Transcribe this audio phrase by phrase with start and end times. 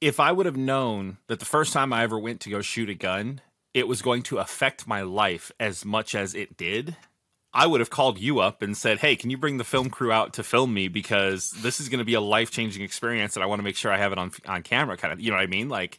[0.00, 2.88] if I would have known that the first time I ever went to go shoot
[2.88, 3.40] a gun,
[3.74, 6.96] it was going to affect my life as much as it did,
[7.52, 10.12] I would have called you up and said, "Hey, can you bring the film crew
[10.12, 13.42] out to film me because this is going to be a life changing experience, and
[13.42, 15.36] I want to make sure I have it on on camera." Kind of, you know
[15.36, 15.68] what I mean?
[15.68, 15.98] Like.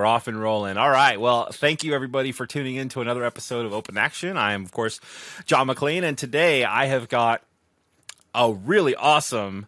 [0.00, 0.78] We're off and rolling.
[0.78, 1.20] All right.
[1.20, 4.38] Well, thank you everybody for tuning in to another episode of Open Action.
[4.38, 4.98] I am, of course,
[5.44, 7.42] John McClain, and today I have got
[8.34, 9.66] a really awesome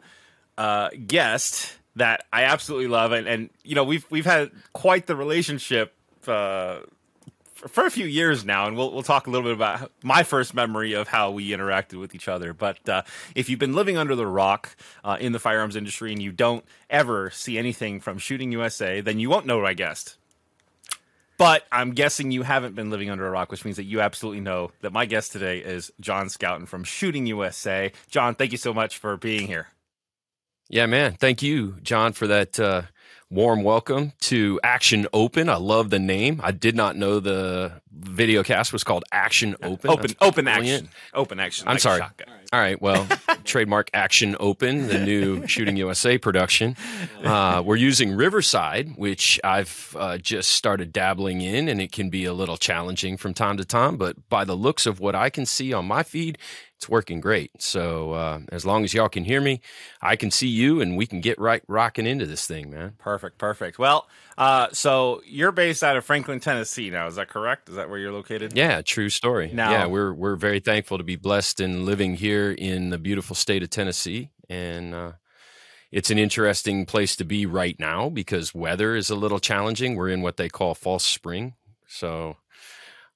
[0.57, 5.17] uh, guest that I absolutely love, and, and you know we've we've had quite the
[5.17, 5.93] relationship
[6.27, 6.79] uh,
[7.53, 10.55] for, a few years now, and we'll we'll talk a little bit about my first
[10.55, 12.55] memory of how we interacted with each other.
[12.55, 13.03] But uh,
[13.35, 16.65] if you've been living under the rock uh, in the firearms industry and you don't
[16.89, 20.17] ever see anything from Shooting USA, then you won't know my guest.
[21.43, 24.41] But I'm guessing you haven't been living under a rock, which means that you absolutely
[24.41, 27.91] know that my guest today is John Scoutten from Shooting USA.
[28.09, 29.67] John, thank you so much for being here.
[30.69, 31.17] Yeah, man.
[31.19, 32.83] Thank you, John, for that uh,
[33.33, 35.49] warm welcome to Action Open.
[35.49, 36.39] I love the name.
[36.45, 39.91] I did not know the video cast was called Action Open.
[39.91, 40.85] Open, That's open brilliant.
[40.85, 40.89] action.
[41.15, 41.67] Open action.
[41.67, 42.03] I'm like sorry.
[42.03, 42.81] All right.
[42.83, 43.09] Well,
[43.45, 46.77] trademark Action Open, the new Shooting USA production.
[47.25, 52.27] Uh, we're using Riverside, which I've uh, just started dabbling in, and it can be
[52.27, 53.97] a little challenging from time to time.
[53.97, 56.37] But by the looks of what I can see on my feed,
[56.83, 57.63] it's working great.
[57.63, 59.61] So uh, as long as y'all can hear me,
[60.01, 62.95] I can see you, and we can get right rocking into this thing, man.
[62.99, 63.79] Perfect, perfect.
[63.79, 67.07] Well, uh, so you're based out of Franklin, Tennessee, now.
[67.07, 67.69] Is that correct?
[67.69, 68.57] Is that where you're located?
[68.57, 69.53] Yeah, true story.
[69.53, 73.37] Now, yeah, we're we're very thankful to be blessed in living here in the beautiful
[73.37, 75.13] state of Tennessee, and uh,
[75.93, 79.95] it's an interesting place to be right now because weather is a little challenging.
[79.95, 81.55] We're in what they call false spring,
[81.87, 82.39] so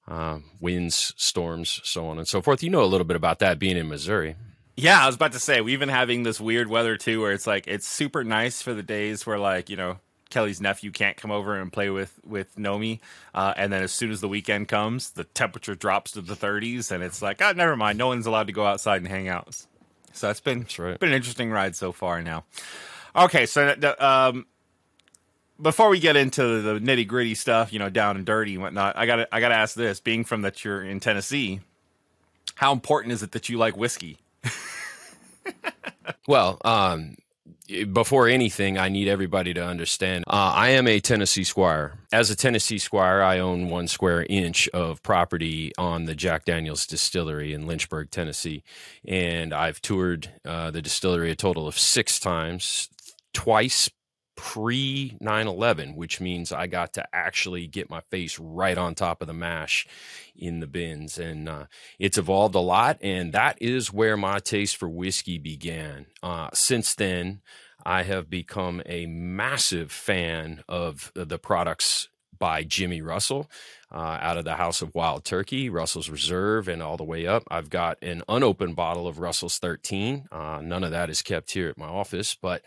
[0.07, 2.63] uh, winds, storms, so on and so forth.
[2.63, 4.35] You know a little bit about that being in Missouri.
[4.75, 7.47] Yeah, I was about to say we've been having this weird weather too, where it's
[7.47, 9.97] like it's super nice for the days where like you know
[10.29, 12.99] Kelly's nephew can't come over and play with with Nomi,
[13.33, 16.91] uh, and then as soon as the weekend comes, the temperature drops to the 30s,
[16.91, 19.65] and it's like, oh, never mind, no one's allowed to go outside and hang out.
[20.13, 20.99] So it's been right.
[20.99, 22.45] been an interesting ride so far now.
[23.15, 24.45] Okay, so um,
[25.61, 28.97] before we get into the nitty gritty stuff, you know, down and dirty and whatnot,
[28.97, 31.61] I got I got to ask this: being from that you're in Tennessee,
[32.55, 34.17] how important is it that you like whiskey?
[36.27, 37.17] well, um,
[37.91, 40.23] before anything, I need everybody to understand.
[40.27, 41.95] Uh, I am a Tennessee Squire.
[42.11, 46.87] As a Tennessee Squire, I own one square inch of property on the Jack Daniels
[46.87, 48.63] distillery in Lynchburg, Tennessee.
[49.05, 52.89] And I've toured uh, the distillery a total of six times,
[53.33, 53.89] twice
[54.37, 59.21] pre 9 11, which means I got to actually get my face right on top
[59.21, 59.85] of the mash
[60.37, 61.17] in the bins.
[61.17, 61.65] And uh,
[61.99, 62.99] it's evolved a lot.
[63.01, 66.05] And that is where my taste for whiskey began.
[66.23, 67.41] Uh, since then,
[67.85, 72.07] I have become a massive fan of the products
[72.39, 73.49] by Jimmy Russell
[73.91, 77.43] uh, out of the House of Wild Turkey, Russell's Reserve, and all the way up.
[77.49, 80.27] I've got an unopened bottle of Russell's 13.
[80.31, 82.61] Uh, none of that is kept here at my office, but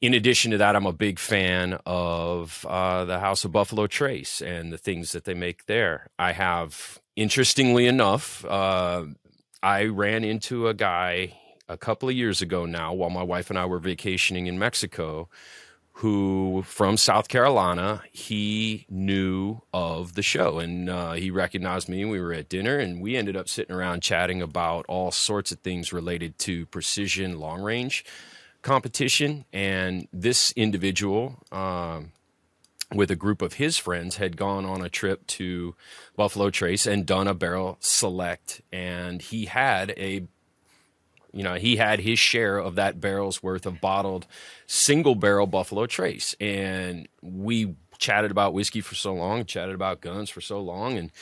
[0.00, 4.40] in addition to that, I'm a big fan of uh, the House of Buffalo Trace
[4.40, 6.08] and the things that they make there.
[6.18, 9.04] I have, interestingly enough, uh,
[9.62, 11.36] I ran into a guy
[11.68, 15.28] a couple of years ago now while my wife and I were vacationing in Mexico
[16.00, 22.06] who from South Carolina, he knew of the show and uh, he recognized me.
[22.06, 25.58] We were at dinner and we ended up sitting around chatting about all sorts of
[25.58, 28.02] things related to precision long range
[28.62, 32.12] competition, and this individual, um,
[32.94, 35.74] with a group of his friends, had gone on a trip to
[36.16, 40.26] Buffalo Trace and done a barrel select, and he had a
[41.32, 44.26] you know, he had his share of that barrel's worth of bottled
[44.66, 46.34] single barrel Buffalo Trace.
[46.40, 50.98] And we chatted about whiskey for so long, chatted about guns for so long.
[50.98, 51.12] And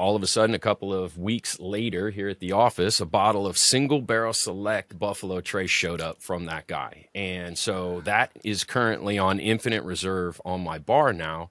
[0.00, 3.46] all of a sudden, a couple of weeks later, here at the office, a bottle
[3.46, 7.08] of single barrel select Buffalo Trace showed up from that guy.
[7.14, 11.50] And so that is currently on infinite reserve on my bar now.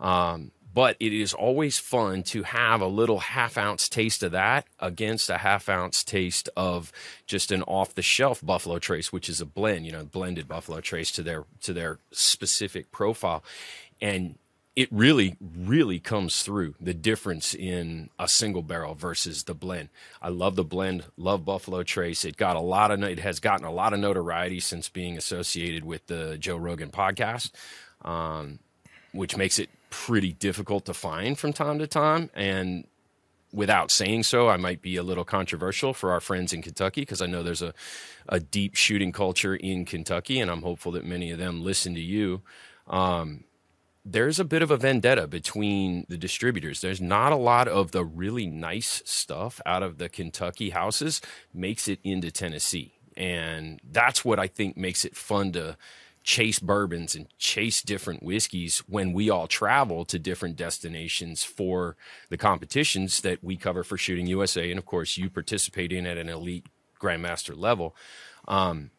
[0.00, 4.66] Um, but it is always fun to have a little half ounce taste of that
[4.80, 6.90] against a half ounce taste of
[7.28, 10.80] just an off the shelf Buffalo Trace, which is a blend, you know, blended Buffalo
[10.80, 13.44] Trace to their to their specific profile.
[14.02, 14.36] And
[14.76, 19.88] it really, really comes through the difference in a single barrel versus the blend.
[20.20, 22.24] I love the blend, love Buffalo Trace.
[22.24, 25.84] It got a lot of, it has gotten a lot of notoriety since being associated
[25.84, 27.52] with the Joe Rogan podcast,
[28.02, 28.58] um,
[29.12, 32.30] which makes it pretty difficult to find from time to time.
[32.34, 32.84] And
[33.52, 37.22] without saying so, I might be a little controversial for our friends in Kentucky because
[37.22, 37.72] I know there's a,
[38.28, 42.00] a deep shooting culture in Kentucky, and I'm hopeful that many of them listen to
[42.00, 42.42] you.
[42.88, 43.44] Um,
[44.04, 46.80] there's a bit of a vendetta between the distributors.
[46.80, 51.22] There's not a lot of the really nice stuff out of the Kentucky houses
[51.54, 52.92] makes it into Tennessee.
[53.16, 55.76] And that's what I think makes it fun to
[56.22, 61.96] chase bourbons and chase different whiskeys when we all travel to different destinations for
[62.30, 64.70] the competitions that we cover for Shooting USA.
[64.70, 66.66] And of course, you participate in at an elite
[67.00, 67.94] grandmaster level.
[68.48, 68.90] Um,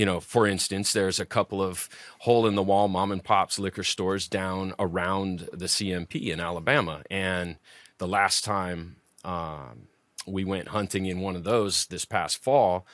[0.00, 1.86] you know, for instance, there's a couple of
[2.20, 7.02] hole in the wall mom and pops liquor stores down around the CMP in Alabama.
[7.10, 7.56] And
[7.98, 9.88] the last time um,
[10.26, 12.86] we went hunting in one of those this past fall,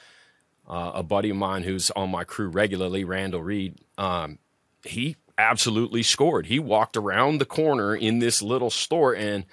[0.69, 4.41] uh, a buddy of mine who's on my crew regularly, Randall Reed, um,
[4.83, 6.47] he absolutely scored.
[6.47, 9.45] He walked around the corner in this little store and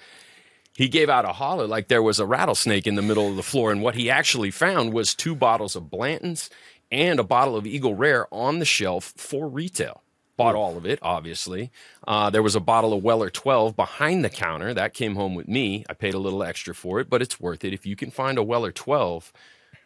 [0.76, 3.44] he gave out a holler like there was a rattlesnake in the middle of the
[3.44, 3.70] floor.
[3.70, 6.50] And what he actually found was two bottles of Blanton's
[6.90, 10.02] and a bottle of Eagle Rare on the shelf for retail.
[10.36, 11.70] Bought all of it, obviously.
[12.08, 14.74] Uh, there was a bottle of Weller 12 behind the counter.
[14.74, 15.84] That came home with me.
[15.88, 17.72] I paid a little extra for it, but it's worth it.
[17.72, 19.32] If you can find a Weller 12,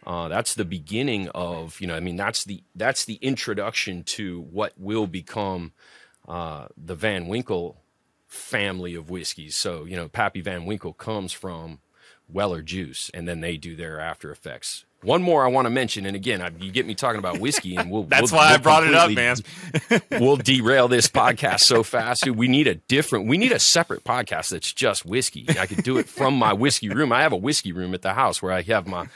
[0.07, 4.41] uh, that's the beginning of, you know, I mean, that's the that's the introduction to
[4.41, 5.73] what will become
[6.27, 7.83] uh, the Van Winkle
[8.27, 9.55] family of whiskeys.
[9.55, 11.81] So, you know, Pappy Van Winkle comes from
[12.27, 16.07] Weller Juice, and then they do their after effects one more I want to mention,
[16.07, 18.03] and again, I, you get me talking about whiskey, and we'll.
[18.09, 19.37] That's we'll, why we'll I brought it up, man.
[20.21, 22.29] we'll derail this podcast so fast.
[22.29, 23.29] We need a different.
[23.29, 25.47] We need a separate podcast that's just whiskey.
[25.59, 27.13] I could do it from my whiskey room.
[27.13, 29.07] I have a whiskey room at the house where I have my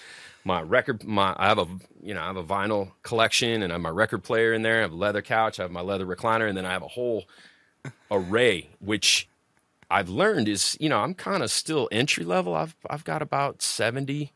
[0.45, 1.03] my record.
[1.03, 1.67] My I have a
[2.01, 4.79] you know I have a vinyl collection, and I have my record player in there.
[4.79, 5.59] I have a leather couch.
[5.59, 7.25] I have my leather recliner, and then I have a whole
[8.09, 9.29] array, which
[9.91, 12.55] I've learned is you know I'm kind of still entry level.
[12.55, 14.33] I've I've got about seventy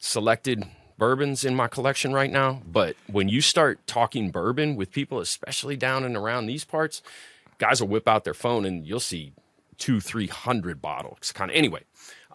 [0.00, 0.64] selected
[1.00, 5.74] bourbons in my collection right now, but when you start talking bourbon with people, especially
[5.74, 7.02] down and around these parts,
[7.58, 9.32] guys will whip out their phone and you'll see
[9.78, 11.32] two, three hundred bottles.
[11.32, 11.80] Kind of anyway.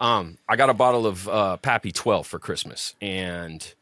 [0.01, 3.73] Um, I got a bottle of uh, Pappy 12 for Christmas, and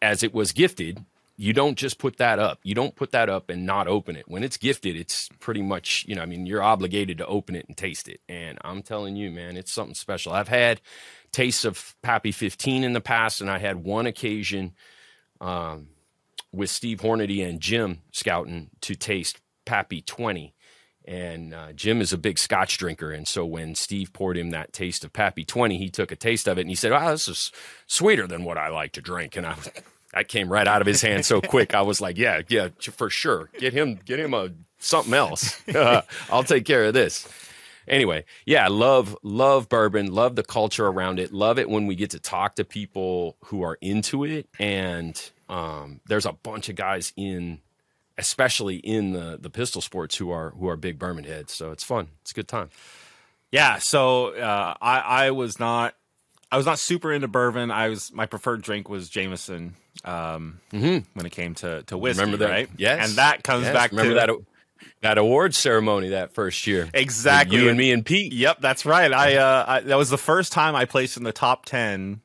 [0.00, 1.04] as it was gifted,
[1.36, 2.58] you don't just put that up.
[2.62, 4.28] You don't put that up and not open it.
[4.28, 7.66] When it's gifted, it's pretty much, you know, I mean, you're obligated to open it
[7.68, 8.20] and taste it.
[8.28, 10.32] And I'm telling you, man, it's something special.
[10.32, 10.80] I've had
[11.32, 14.72] tastes of Pappy 15 in the past, and I had one occasion
[15.40, 15.88] um,
[16.52, 20.54] with Steve Hornady and Jim Scoutten to taste Pappy 20.
[21.04, 24.72] And uh, Jim is a big Scotch drinker, and so when Steve poured him that
[24.72, 27.26] taste of Pappy 20, he took a taste of it and he said, "Oh, this
[27.26, 27.50] is
[27.88, 29.56] sweeter than what I like to drink." And I,
[30.14, 31.74] that came right out of his hand so quick.
[31.74, 33.50] I was like, "Yeah, yeah, for sure.
[33.58, 35.60] Get him, get him a something else.
[36.30, 37.26] I'll take care of this."
[37.88, 42.10] Anyway, yeah, love love bourbon, love the culture around it, love it when we get
[42.10, 47.12] to talk to people who are into it, and um, there's a bunch of guys
[47.16, 47.60] in,
[48.18, 51.52] especially in the the pistol sports who are who are big bourbon heads.
[51.52, 52.08] So it's fun.
[52.22, 52.70] It's a good time.
[53.50, 53.78] Yeah.
[53.78, 55.94] So uh, I I was not
[56.50, 57.70] I was not super into bourbon.
[57.70, 59.74] I was my preferred drink was Jameson
[60.04, 60.98] um, mm-hmm.
[61.14, 62.20] when it came to to whiskey.
[62.20, 62.50] Remember that?
[62.50, 62.70] Right?
[62.76, 63.08] Yes.
[63.08, 63.74] And that comes yes.
[63.74, 63.90] back.
[63.90, 64.30] Remember to, that
[65.00, 66.88] that awards ceremony that first year.
[66.94, 67.58] Exactly.
[67.58, 68.32] You and me and Pete.
[68.32, 69.12] Yep, that's right.
[69.12, 72.20] I, uh, I that was the first time I placed in the top ten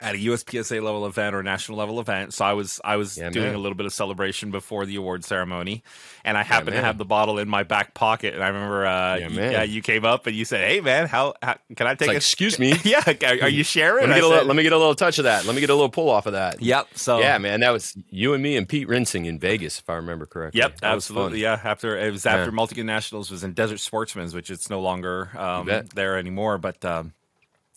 [0.00, 2.32] at a USPSA level event or national level event.
[2.32, 3.54] So I was I was yeah, doing man.
[3.54, 5.82] a little bit of celebration before the award ceremony,
[6.24, 8.34] and I happened yeah, to have the bottle in my back pocket.
[8.34, 11.06] And I remember, uh, yeah, you, yeah, you came up and you said, "Hey, man,
[11.06, 12.08] how, how can I take?
[12.08, 13.02] Like, a, excuse me, yeah,
[13.42, 14.08] are, you sharing?
[14.08, 15.44] Let me, little, let me, get a little touch of that.
[15.44, 16.62] Let me get a little pull off of that.
[16.62, 16.88] Yep.
[16.94, 19.94] So yeah, man, that was you and me and Pete Rinsing in Vegas, if I
[19.94, 20.60] remember correctly.
[20.60, 21.42] Yep, that absolutely.
[21.42, 25.30] Yeah, after it was after Multigun Nationals was in Desert Sportsman's, which it's no longer
[25.36, 26.84] um, there anymore, but.
[26.84, 27.12] Um,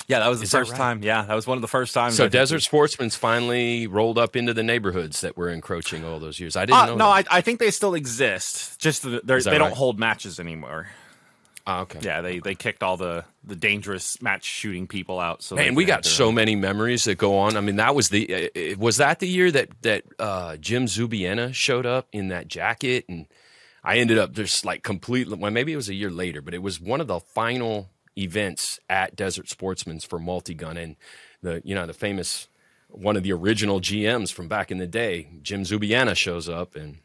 [0.07, 0.77] yeah, that was the Is first right?
[0.77, 1.03] time.
[1.03, 2.15] Yeah, that was one of the first times.
[2.15, 6.55] So Desert Sportsman's finally rolled up into the neighborhoods that were encroaching all those years.
[6.55, 6.95] I didn't uh, know.
[6.95, 8.79] No, I, I, think they still exist.
[8.79, 9.57] Just the, they right?
[9.57, 10.87] don't hold matches anymore.
[11.65, 11.99] Oh, okay.
[12.01, 15.41] Yeah, they they kicked all the the dangerous match shooting people out.
[15.41, 17.55] So man, we got so many memories that go on.
[17.55, 21.53] I mean, that was the uh, was that the year that that uh, Jim Zubiena
[21.53, 23.27] showed up in that jacket, and
[23.81, 25.37] I ended up just like completely.
[25.37, 28.79] Well, maybe it was a year later, but it was one of the final events
[28.89, 30.95] at Desert Sportsman's for multi-gun, and
[31.41, 32.47] the you know the famous
[32.89, 36.97] one of the original GMs from back in the day, Jim Zubiena, shows up, and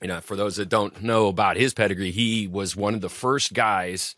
[0.00, 3.08] you know for those that don't know about his pedigree, he was one of the
[3.08, 4.14] first guys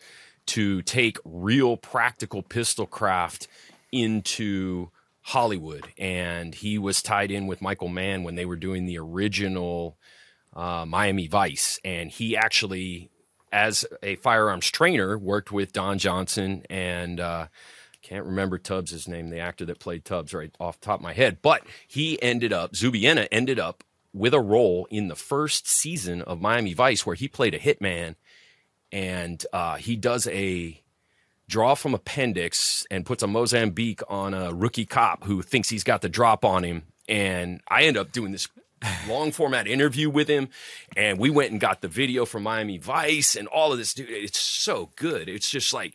[0.47, 3.47] to take real practical pistol craft
[3.93, 4.91] into
[5.23, 9.97] Hollywood, and he was tied in with Michael Mann when they were doing the original
[10.55, 13.10] uh, Miami Vice, and he actually
[13.53, 17.47] as a firearms trainer, worked with Don Johnson and uh,
[18.03, 21.39] can't remember Tubbs' name, the actor that played Tubbs, right off top of my head.
[21.43, 26.41] But he ended up, Zubiena ended up with a role in the first season of
[26.41, 28.17] Miami Vice where he played a hitman
[28.93, 30.81] and uh, he does a
[31.49, 36.01] draw from appendix and puts a Mozambique on a rookie cop who thinks he's got
[36.01, 36.85] the drop on him.
[37.09, 38.49] And I end up doing this
[39.09, 40.49] long format interview with him
[40.97, 44.09] and we went and got the video from Miami Vice and all of this dude
[44.11, 45.95] it's so good it's just like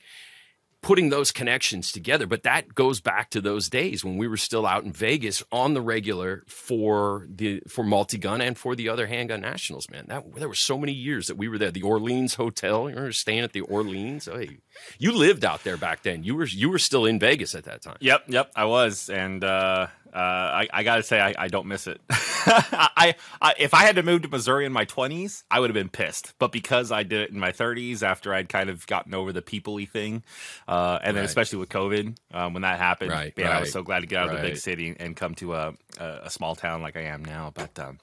[0.85, 2.27] putting those connections together.
[2.27, 5.73] But that goes back to those days when we were still out in Vegas on
[5.73, 9.89] the regular for the for multi gun and for the other handgun nationals.
[9.89, 11.71] Man, that there were so many years that we were there.
[11.71, 14.27] The Orleans Hotel, you remember staying at the Orleans?
[14.27, 14.59] Oh, hey,
[14.99, 16.23] you lived out there back then.
[16.23, 17.97] You were you were still in Vegas at that time.
[17.99, 21.67] Yep, yep, I was, and uh, uh, I, I got to say, I, I, don't
[21.67, 21.99] miss it.
[22.09, 25.73] I, I, if I had to move to Missouri in my twenties, I would have
[25.75, 26.33] been pissed.
[26.39, 29.41] But because I did it in my thirties, after I'd kind of gotten over the
[29.41, 30.23] peoply thing,
[30.69, 33.55] uh, and then especially with COVID, um, when that happened, right, man, right.
[33.55, 35.73] I was so glad to get out of the big city and come to a,
[35.99, 37.51] a, a small town like I am now.
[37.53, 37.99] But um,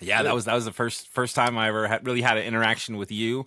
[0.00, 2.44] yeah, that was that was the first first time I ever had, really had an
[2.44, 3.44] interaction with you,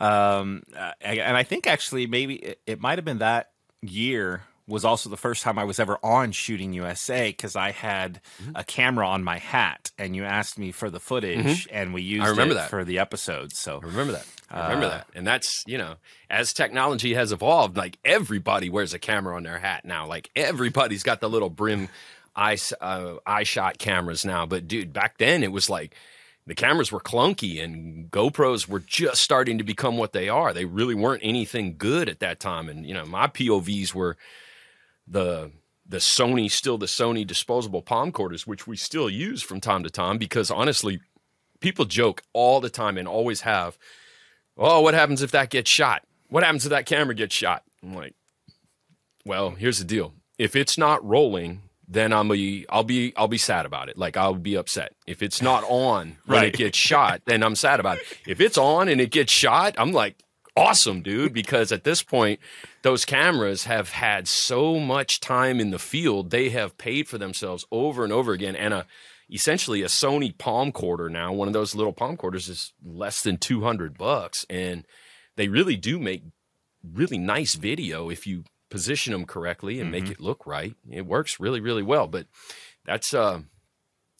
[0.00, 4.84] um, uh, and I think actually maybe it, it might have been that year was
[4.84, 8.52] also the first time I was ever on Shooting USA because I had mm-hmm.
[8.54, 11.74] a camera on my hat, and you asked me for the footage, mm-hmm.
[11.74, 12.70] and we used I remember that.
[12.70, 13.52] for the episode.
[13.52, 14.26] So I remember that.
[14.50, 15.96] I remember uh, that, and that's you know,
[16.30, 20.06] as technology has evolved, like everybody wears a camera on their hat now.
[20.06, 21.88] Like everybody's got the little brim
[22.36, 24.46] eye uh, eye shot cameras now.
[24.46, 25.94] But dude, back then it was like
[26.46, 30.52] the cameras were clunky and GoPros were just starting to become what they are.
[30.52, 32.68] They really weren't anything good at that time.
[32.68, 34.16] And you know, my POVs were
[35.06, 35.50] the
[35.86, 40.18] the Sony still the Sony disposable palmcorders, which we still use from time to time
[40.18, 41.00] because honestly,
[41.60, 43.78] people joke all the time and always have.
[44.56, 46.02] Oh, what happens if that gets shot?
[46.28, 47.62] What happens if that camera gets shot?
[47.82, 48.14] I'm like,
[49.24, 50.12] well, here's the deal.
[50.38, 53.98] If it's not rolling, then I'm be I'll be I'll be sad about it.
[53.98, 54.94] Like I'll be upset.
[55.06, 56.54] If it's not on when right.
[56.54, 58.04] it gets shot, then I'm sad about it.
[58.26, 60.16] If it's on and it gets shot, I'm like,
[60.56, 62.40] awesome, dude, because at this point,
[62.82, 66.30] those cameras have had so much time in the field.
[66.30, 68.56] They have paid for themselves over and over again.
[68.56, 68.86] And a
[69.30, 74.44] essentially a Sony palmcorder now, one of those little palmcorders is less than 200 bucks.
[74.50, 74.86] And
[75.36, 76.24] they really do make
[76.82, 80.04] really nice video if you position them correctly and mm-hmm.
[80.04, 80.74] make it look right.
[80.90, 82.08] It works really, really well.
[82.08, 82.26] But
[82.84, 83.42] that's, uh,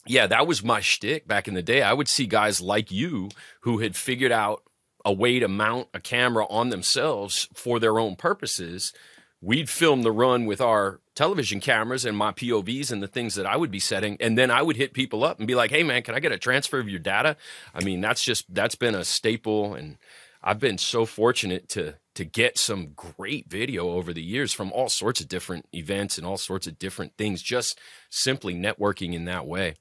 [0.07, 1.81] yeah, that was my shtick back in the day.
[1.81, 3.29] I would see guys like you
[3.61, 4.63] who had figured out
[5.05, 8.93] a way to mount a camera on themselves for their own purposes,
[9.41, 13.45] we'd film the run with our television cameras and my POVs and the things that
[13.45, 14.17] I would be setting.
[14.19, 16.31] And then I would hit people up and be like, hey, man, can I get
[16.31, 17.35] a transfer of your data?
[17.73, 19.75] I mean, that's just, that's been a staple.
[19.75, 19.97] And
[20.41, 24.89] I've been so fortunate to, to get some great video over the years from all
[24.89, 27.77] sorts of different events and all sorts of different things, just
[28.09, 29.75] simply networking in that way.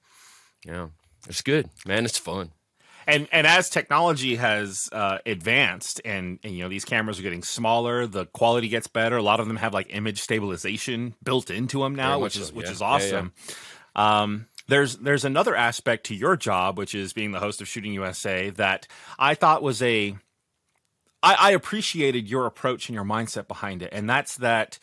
[0.66, 0.88] Yeah,
[1.28, 2.04] it's good, man.
[2.04, 2.50] It's fun
[3.06, 7.42] and and as technology has uh, advanced and, and, you know these cameras are getting
[7.42, 9.16] smaller the quality gets better.
[9.16, 12.54] A lot of them have like image stabilization built into them now which is so,
[12.54, 13.52] which is awesome yeah,
[13.96, 14.22] yeah.
[14.22, 17.92] Um, there's there's another aspect to your job which is being the host of shooting
[17.92, 18.86] usa that
[19.18, 20.16] i thought was a
[21.22, 23.90] I, I appreciated your approach and your mindset behind it.
[23.92, 24.78] And that's that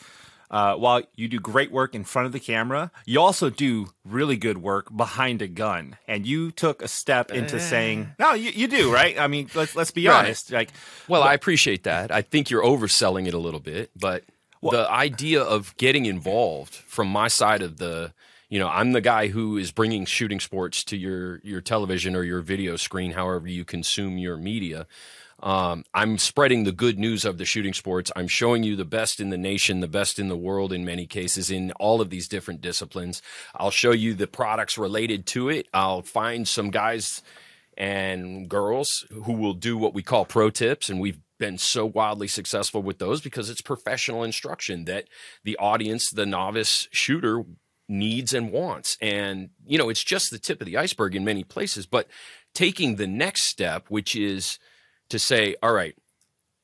[0.51, 4.37] uh, while you do great work in front of the camera, you also do really
[4.37, 5.97] good work behind a gun.
[6.07, 9.49] And you took a step into uh, saying, "No, you, you do right." I mean,
[9.53, 10.25] let's let's be right.
[10.25, 10.51] honest.
[10.51, 10.69] Like,
[11.07, 12.11] well, I appreciate that.
[12.11, 14.23] I think you're overselling it a little bit, but
[14.61, 18.13] well, the idea of getting involved from my side of the
[18.49, 22.23] you know i'm the guy who is bringing shooting sports to your your television or
[22.23, 24.87] your video screen however you consume your media
[25.41, 28.11] um, I'm spreading the good news of the shooting sports.
[28.15, 31.05] I'm showing you the best in the nation, the best in the world in many
[31.05, 33.21] cases in all of these different disciplines.
[33.55, 35.67] I'll show you the products related to it.
[35.73, 37.21] I'll find some guys
[37.77, 42.27] and girls who will do what we call pro tips, and we've been so wildly
[42.27, 45.05] successful with those because it's professional instruction that
[45.45, 47.45] the audience, the novice shooter,
[47.87, 48.97] needs and wants.
[49.01, 52.07] And, you know, it's just the tip of the iceberg in many places, but
[52.53, 54.59] taking the next step, which is
[55.09, 55.95] to say, all right,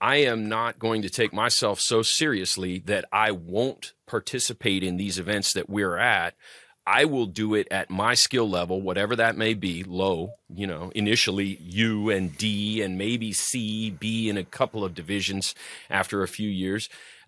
[0.01, 5.17] I am not going to take myself so seriously that I won't participate in these
[5.17, 6.35] events that we're at.
[6.87, 10.91] I will do it at my skill level, whatever that may be, low, you know,
[10.93, 15.55] initially U and D and maybe C, B in a couple of divisions
[15.89, 16.87] after a few years.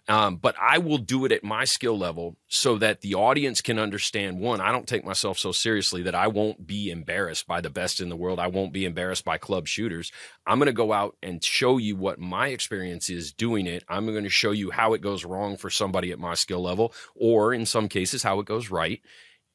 [0.10, 3.78] Um, but I will do it at my skill level so that the audience can
[3.78, 7.70] understand one, I don't take myself so seriously that I won't be embarrassed by the
[7.70, 8.40] best in the world.
[8.40, 10.14] I won't be embarrassed by club shooters.
[10.46, 13.84] I'm going to go out and show you what my experience is doing it.
[13.90, 16.94] I'm going to show you how it goes wrong for somebody at my skill level,
[17.14, 19.02] or in some cases, how it goes right.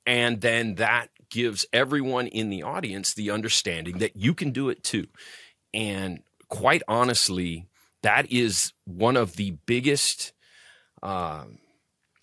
[0.04, 4.85] And then that gives everyone in the audience the understanding that you can do it
[4.85, 5.06] too.
[5.73, 7.68] And quite honestly,
[8.02, 10.35] that is one of the biggest
[11.02, 11.44] uh,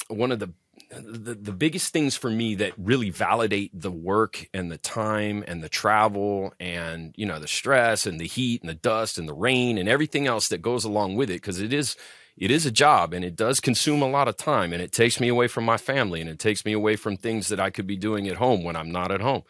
[0.08, 0.54] one of the,
[0.92, 5.62] the the biggest things for me that really validate the work and the time and
[5.62, 9.34] the travel and you know the stress and the heat and the dust and the
[9.34, 11.96] rain and everything else that goes along with it because it is
[12.38, 15.20] it is a job and it does consume a lot of time and it takes
[15.20, 17.86] me away from my family and it takes me away from things that I could
[17.86, 19.44] be doing at home when I'm not at home.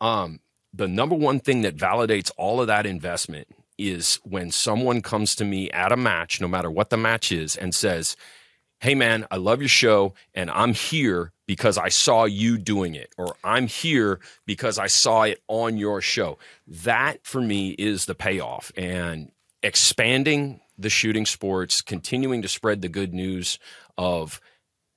[0.00, 0.38] Um,
[0.72, 5.44] the number one thing that validates all of that investment is when someone comes to
[5.44, 8.16] me at a match, no matter what the match is, and says,
[8.80, 13.12] Hey man, I love your show and I'm here because I saw you doing it,
[13.18, 16.38] or I'm here because I saw it on your show.
[16.66, 18.72] That for me is the payoff.
[18.78, 19.32] And
[19.62, 23.58] expanding the shooting sports, continuing to spread the good news
[23.98, 24.40] of,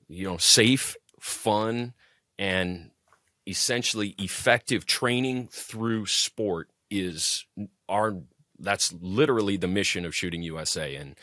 [0.08, 1.92] you know, safe, fun,
[2.38, 2.90] and
[3.46, 7.44] essentially effective training through sport is
[7.86, 8.16] our
[8.58, 11.16] that's literally the mission of shooting USA and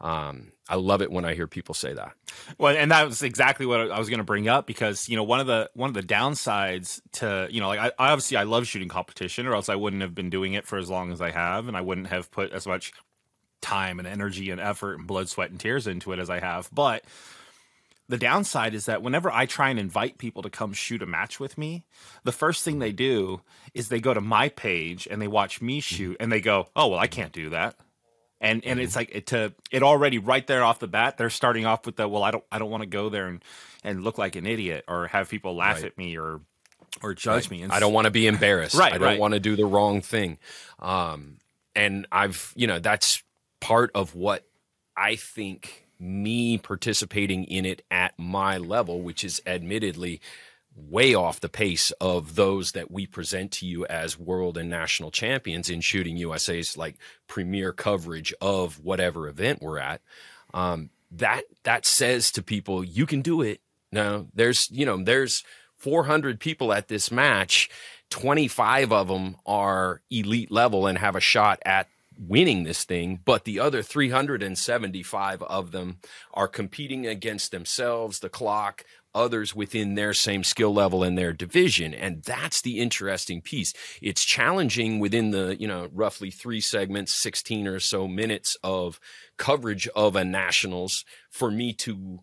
[0.00, 2.12] um, I love it when I hear people say that.
[2.58, 5.22] Well, and that was exactly what I was going to bring up because you know
[5.22, 8.66] one of the one of the downsides to you know like I obviously I love
[8.66, 11.30] shooting competition or else I wouldn't have been doing it for as long as I
[11.30, 12.92] have and I wouldn't have put as much
[13.60, 16.68] time and energy and effort and blood, sweat, and tears into it as I have.
[16.72, 17.04] But
[18.08, 21.40] the downside is that whenever I try and invite people to come shoot a match
[21.40, 21.84] with me,
[22.24, 23.40] the first thing they do
[23.72, 26.88] is they go to my page and they watch me shoot and they go, "Oh,
[26.88, 27.76] well, I can't do that."
[28.44, 31.66] And and it's like it to it already right there off the bat, they're starting
[31.66, 33.42] off with the, "Well, I don't I don't want to go there and
[33.82, 35.86] and look like an idiot or have people laugh right.
[35.86, 36.40] at me or
[37.02, 37.50] or judge right.
[37.52, 38.76] me." And I don't want to be embarrassed.
[38.76, 39.18] right, I don't right.
[39.18, 40.38] want to do the wrong thing.
[40.78, 41.38] Um
[41.74, 43.22] and I've, you know, that's
[43.60, 44.46] part of what
[44.96, 50.20] I think me participating in it at my level, which is admittedly
[50.76, 55.10] way off the pace of those that we present to you as world and national
[55.10, 56.96] champions in shooting USA's like
[57.28, 60.00] premier coverage of whatever event we're at.
[60.52, 63.60] Um, that that says to people, you can do it.
[63.92, 65.44] No, there's you know there's
[65.76, 67.70] 400 people at this match.
[68.10, 73.44] 25 of them are elite level and have a shot at winning this thing, but
[73.44, 75.98] the other 375 of them
[76.32, 81.94] are competing against themselves, the clock, others within their same skill level in their division.
[81.94, 83.72] And that's the interesting piece.
[84.02, 89.00] It's challenging within the you know roughly three segments 16 or so minutes of
[89.36, 92.20] coverage of a nationals for me to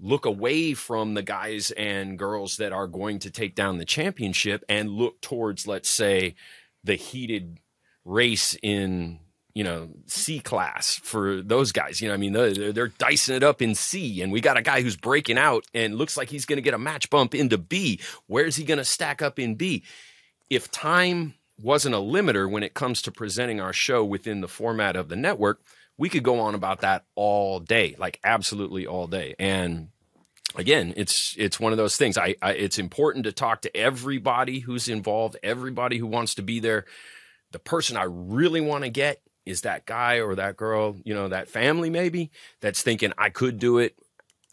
[0.00, 4.64] look away from the guys and girls that are going to take down the championship
[4.68, 6.34] and look towards let's say
[6.82, 7.58] the heated
[8.04, 9.20] race in
[9.54, 12.00] you know C class for those guys.
[12.00, 14.62] You know, I mean they're, they're dicing it up in C, and we got a
[14.62, 17.56] guy who's breaking out and looks like he's going to get a match bump into
[17.58, 18.00] B.
[18.26, 19.84] Where's he going to stack up in B?
[20.50, 24.96] If time wasn't a limiter when it comes to presenting our show within the format
[24.96, 25.62] of the network,
[25.96, 29.36] we could go on about that all day, like absolutely all day.
[29.38, 29.88] And
[30.56, 32.18] again, it's it's one of those things.
[32.18, 36.58] I, I it's important to talk to everybody who's involved, everybody who wants to be
[36.58, 36.84] there
[37.54, 41.28] the person I really want to get is that guy or that girl, you know,
[41.28, 42.30] that family maybe
[42.60, 43.96] that's thinking I could do it.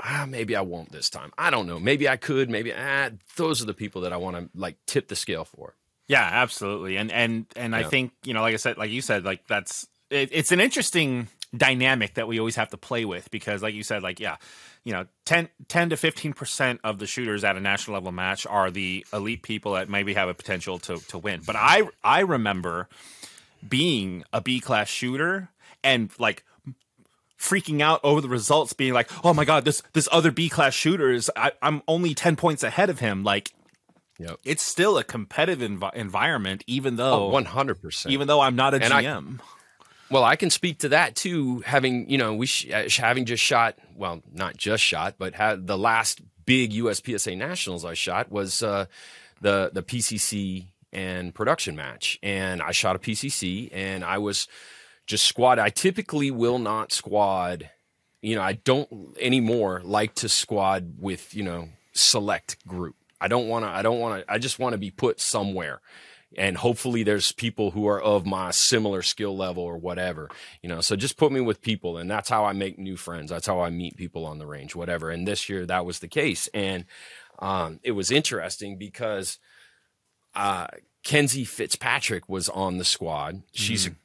[0.03, 1.31] Ah, maybe I won't this time.
[1.37, 1.79] I don't know.
[1.79, 2.49] Maybe I could.
[2.49, 5.75] Maybe ah, those are the people that I want to like tip the scale for.
[6.07, 6.97] Yeah, absolutely.
[6.97, 7.79] And and and yeah.
[7.79, 10.59] I think you know, like I said, like you said, like that's it, it's an
[10.59, 14.37] interesting dynamic that we always have to play with because, like you said, like yeah,
[14.83, 18.71] you know 10, 10 to 15% of the shooters at a national level match are
[18.71, 22.87] the elite people that maybe have a potential to, to win but i i remember
[23.67, 25.49] being a b class shooter
[25.83, 26.43] and like
[27.39, 30.73] freaking out over the results being like oh my god this this other b class
[30.73, 33.51] shooter is I, i'm only 10 points ahead of him like
[34.21, 34.39] Yep.
[34.45, 38.13] It's still a competitive env- environment, even though one hundred percent.
[38.13, 39.43] Even though I'm not a and GM, I,
[40.11, 41.61] well, I can speak to that too.
[41.61, 45.65] Having you know, we sh- uh, having just shot, well, not just shot, but had
[45.65, 48.85] the last big USPSA nationals I shot was uh,
[49.41, 54.47] the the PCC and production match, and I shot a PCC, and I was
[55.07, 55.59] just squad.
[55.59, 57.69] I typically will not squad.
[58.21, 62.95] You know, I don't anymore like to squad with you know select group.
[63.19, 63.69] I don't want to.
[63.69, 64.31] I don't want to.
[64.31, 65.81] I just want to be put somewhere
[66.37, 70.29] and hopefully there's people who are of my similar skill level or whatever
[70.61, 73.29] you know so just put me with people and that's how i make new friends
[73.29, 76.07] that's how i meet people on the range whatever and this year that was the
[76.07, 76.85] case and
[77.39, 79.39] um, it was interesting because
[80.35, 80.67] uh,
[81.03, 83.43] kenzie fitzpatrick was on the squad.
[83.51, 83.95] She's mm.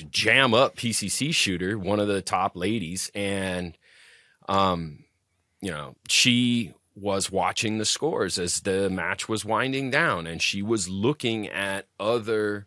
[0.00, 3.10] a jam up pcc shooter one of the top ladies.
[3.14, 3.76] And
[4.48, 5.04] um,
[5.60, 10.26] you know she was watching the scores as the match was winding down.
[10.26, 12.66] And she was looking at other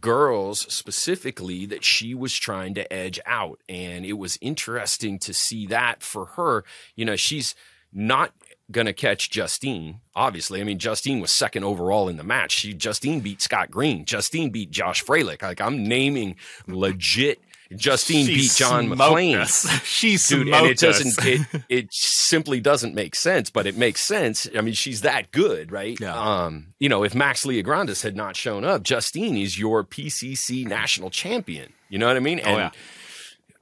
[0.00, 3.60] girls specifically that she was trying to edge out.
[3.68, 6.64] And it was interesting to see that for her.
[6.94, 7.54] You know she's
[7.92, 8.32] not
[8.70, 12.74] going to catch Justine obviously I mean Justine was second overall in the match she
[12.74, 17.40] Justine beat Scott Green Justine beat Josh Froelich like I'm naming legit
[17.74, 19.46] Justine she beat John McClain.
[19.84, 24.48] She's Dude, and it doesn't it, it simply doesn't make sense, but it makes sense.
[24.56, 25.98] I mean, she's that good, right?
[26.00, 26.14] Yeah.
[26.16, 31.10] Um, you know, if Max Leograndis had not shown up, Justine is your PCC national
[31.10, 31.72] champion.
[31.90, 32.40] You know what I mean?
[32.42, 32.72] Oh, and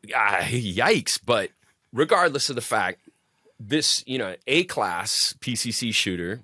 [0.07, 0.38] yeah.
[0.40, 1.51] uh, yikes, but
[1.92, 3.01] regardless of the fact
[3.59, 6.40] this, you know, A class PCC shooter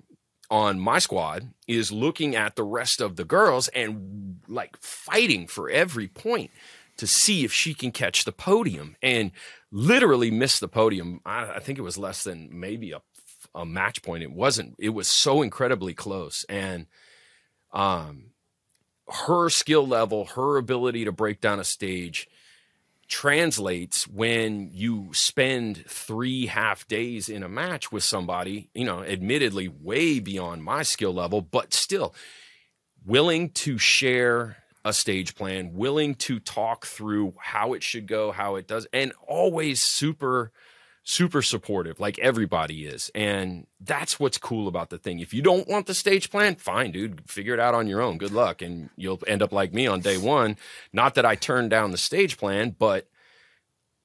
[0.49, 5.69] on my squad is looking at the rest of the girls and like fighting for
[5.69, 6.51] every point
[6.97, 9.31] to see if she can catch the podium and
[9.71, 11.21] literally miss the podium.
[11.25, 13.01] I, I think it was less than maybe a,
[13.55, 14.23] a match point.
[14.23, 16.45] It wasn't, it was so incredibly close.
[16.49, 16.87] And,
[17.71, 18.33] um,
[19.09, 22.27] her skill level, her ability to break down a stage
[23.07, 29.67] translates when you spend three half days in a match with somebody, you know, admittedly
[29.67, 32.13] way beyond my skill level, but still
[33.05, 38.55] willing to share a stage plan, willing to talk through how it should go, how
[38.55, 40.51] it does, and always super,
[41.03, 43.11] super supportive, like everybody is.
[43.13, 45.19] And that's what's cool about the thing.
[45.19, 48.17] If you don't want the stage plan, fine, dude, figure it out on your own.
[48.17, 48.61] Good luck.
[48.61, 50.57] And you'll end up like me on day one.
[50.93, 53.09] Not that I turned down the stage plan, but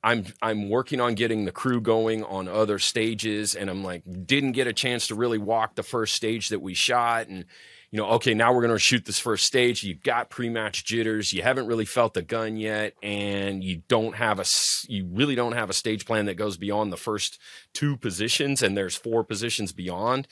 [0.03, 4.53] I'm I'm working on getting the crew going on other stages and I'm like didn't
[4.53, 7.47] get a chance to really walk the first stage that we shot and
[7.91, 9.83] you know, okay, now we're going to shoot this first stage.
[9.83, 11.33] You've got pre-match jitters.
[11.33, 14.45] You haven't really felt the gun yet, and you don't have a,
[14.89, 17.41] you really don't have a stage plan that goes beyond the first
[17.73, 20.29] two positions, and there's four positions beyond.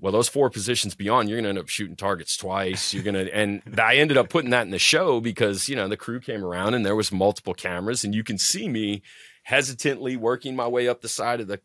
[0.00, 2.94] Well, those four positions beyond, you're going to end up shooting targets twice.
[2.94, 5.88] You're going to, and I ended up putting that in the show because, you know,
[5.88, 9.02] the crew came around and there was multiple cameras and you can see me
[9.42, 11.60] hesitantly working my way up the side of the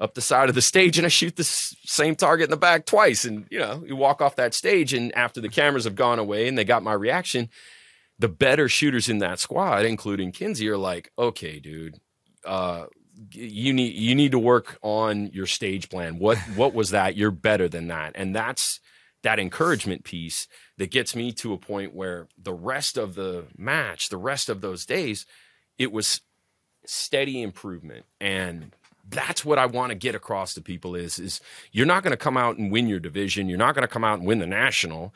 [0.00, 2.86] up the side of the stage and I shoot the same target in the back
[2.86, 3.24] twice.
[3.24, 6.48] And, you know, you walk off that stage and after the cameras have gone away
[6.48, 7.48] and they got my reaction,
[8.18, 11.96] the better shooters in that squad, including Kinsey, are like, okay, dude,
[12.44, 12.86] uh,
[13.32, 16.18] you need you need to work on your stage plan.
[16.18, 17.16] What what was that?
[17.16, 18.12] You're better than that.
[18.14, 18.80] And that's
[19.22, 24.08] that encouragement piece that gets me to a point where the rest of the match,
[24.08, 25.26] the rest of those days,
[25.76, 26.20] it was
[26.86, 28.06] steady improvement.
[28.20, 28.74] And
[29.08, 31.40] that's what I want to get across to people is is
[31.72, 34.04] you're not going to come out and win your division, you're not going to come
[34.04, 35.14] out and win the national,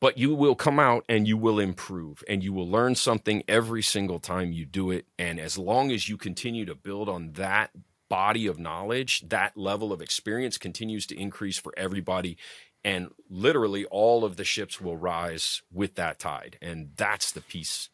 [0.00, 3.82] but you will come out and you will improve and you will learn something every
[3.82, 7.70] single time you do it and as long as you continue to build on that
[8.08, 12.36] body of knowledge, that level of experience continues to increase for everybody
[12.82, 17.88] and literally all of the ships will rise with that tide and that's the piece.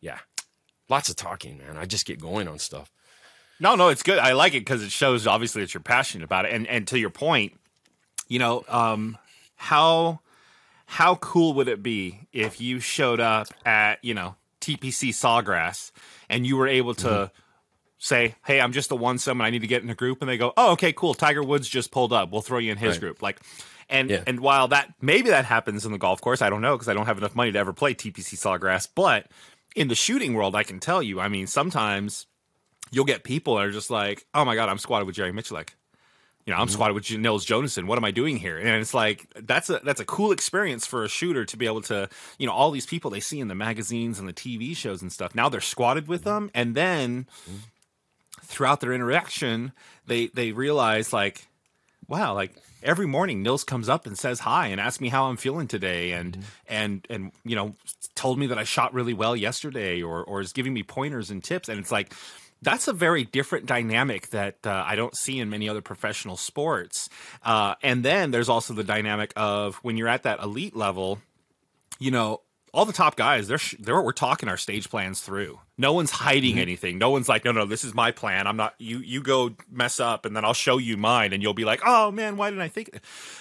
[0.00, 0.18] Yeah.
[0.88, 1.76] Lots of talking, man.
[1.76, 2.90] I just get going on stuff.
[3.60, 4.18] No, no, it's good.
[4.18, 6.52] I like it because it shows obviously that you're passionate about it.
[6.52, 7.52] And and to your point,
[8.26, 9.18] you know, um,
[9.56, 10.20] how
[10.86, 15.92] how cool would it be if you showed up at you know TPC Sawgrass
[16.30, 17.34] and you were able to mm-hmm.
[17.98, 20.22] say, "Hey, I'm just a one some and I need to get in a group,"
[20.22, 21.12] and they go, "Oh, okay, cool.
[21.12, 22.32] Tiger Woods just pulled up.
[22.32, 23.00] We'll throw you in his right.
[23.00, 23.40] group." Like,
[23.90, 24.24] and yeah.
[24.26, 26.94] and while that maybe that happens in the golf course, I don't know because I
[26.94, 29.26] don't have enough money to ever play TPC Sawgrass, but
[29.76, 31.20] in the shooting world, I can tell you.
[31.20, 32.26] I mean, sometimes
[32.90, 35.70] you'll get people that are just like, "Oh my god, I'm squatted with Jerry Miculek."
[36.46, 36.72] You know, I'm mm-hmm.
[36.72, 37.86] squatted with Nils Jonasson.
[37.86, 38.58] What am I doing here?
[38.58, 41.82] And it's like that's a that's a cool experience for a shooter to be able
[41.82, 45.02] to, you know, all these people they see in the magazines and the TV shows
[45.02, 45.34] and stuff.
[45.34, 47.56] Now they're squatted with them, and then mm-hmm.
[48.42, 49.72] throughout their interaction,
[50.06, 51.46] they they realize like,
[52.08, 55.36] wow, like every morning Nils comes up and says hi and asks me how I'm
[55.36, 56.42] feeling today and mm-hmm.
[56.68, 57.74] and and you know
[58.14, 61.44] told me that I shot really well yesterday or or is giving me pointers and
[61.44, 62.14] tips and it's like
[62.62, 67.08] that's a very different dynamic that uh, I don't see in many other professional sports.
[67.42, 71.20] Uh, and then there's also the dynamic of when you're at that elite level,
[71.98, 72.42] you know,
[72.72, 75.58] all the top guys, they're, they're we're talking our stage plans through.
[75.76, 76.60] No one's hiding mm-hmm.
[76.60, 76.98] anything.
[76.98, 78.46] No one's like, no, no, this is my plan.
[78.46, 78.74] I'm not.
[78.78, 81.80] You you go mess up, and then I'll show you mine, and you'll be like,
[81.84, 83.00] oh man, why didn't I think?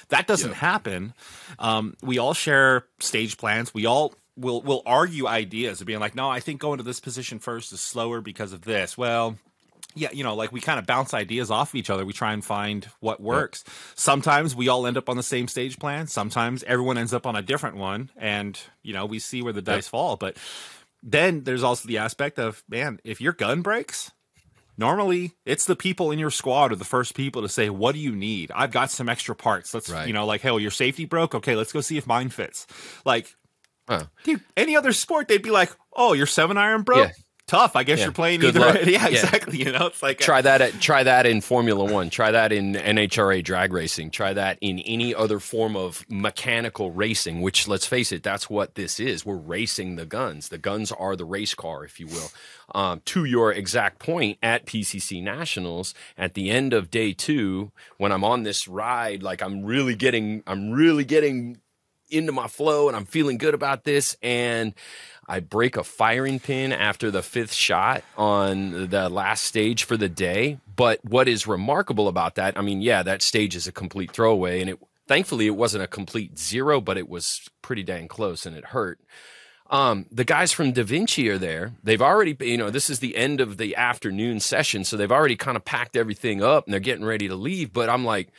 [0.10, 1.14] That doesn't happen.
[1.60, 3.74] Um, we all share stage plans.
[3.74, 7.00] We all will will argue ideas of being like, no, I think going to this
[7.00, 8.98] position first is slower because of this.
[8.98, 9.38] Well,
[9.96, 12.06] yeah, you know, like we kind of bounce ideas off of each other.
[12.06, 13.64] We try and find what works.
[13.66, 13.76] Yep.
[13.96, 16.08] Sometimes we all end up on the same stage plan.
[16.08, 19.62] Sometimes everyone ends up on a different one, and you know we see where the
[19.62, 19.92] dice yep.
[19.92, 20.16] fall.
[20.16, 20.38] But
[21.02, 24.12] then there's also the aspect of man, if your gun breaks,
[24.78, 28.00] normally it's the people in your squad are the first people to say, "What do
[28.00, 28.52] you need?
[28.54, 29.74] I've got some extra parts.
[29.74, 30.08] Let's right.
[30.08, 31.34] you know, like, hey, well, your safety broke.
[31.34, 32.68] Okay, let's go see if mine fits."
[33.06, 33.34] Like,
[33.90, 34.06] huh.
[34.24, 37.14] dude, any other sport, they'd be like, "Oh, your seven iron broke." Yeah
[37.50, 37.76] tough.
[37.76, 38.06] I guess yeah.
[38.06, 38.80] you're playing Good either.
[38.90, 39.58] Yeah, yeah, exactly.
[39.58, 40.62] You know, it's like try a- that.
[40.62, 42.10] At, try that in Formula One.
[42.10, 44.12] Try that in NHRA drag racing.
[44.12, 47.42] Try that in any other form of mechanical racing.
[47.42, 49.26] Which, let's face it, that's what this is.
[49.26, 50.50] We're racing the guns.
[50.50, 52.32] The guns are the race car, if you will.
[52.74, 58.12] Um, to your exact point, at PCC Nationals, at the end of day two, when
[58.12, 61.58] I'm on this ride, like I'm really getting, I'm really getting
[62.12, 64.74] into my flow, and I'm feeling good about this, and
[65.28, 70.10] I break a firing pin after the fifth shot on the last stage for the
[70.10, 70.60] day.
[70.76, 74.62] But what is remarkable about that, I mean, yeah, that stage is a complete throwaway,
[74.62, 78.56] and it thankfully it wasn't a complete zero, but it was pretty dang close, and
[78.56, 79.00] it hurt.
[79.70, 81.74] Um, the guys from Da Vinci are there.
[81.84, 85.36] They've already, you know, this is the end of the afternoon session, so they've already
[85.36, 87.72] kind of packed everything up and they're getting ready to leave.
[87.72, 88.30] But I'm like,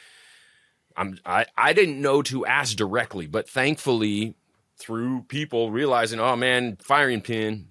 [1.00, 4.34] I'm I, I didn't know to ask directly, but thankfully
[4.78, 7.68] through people realizing, oh man, firing pin.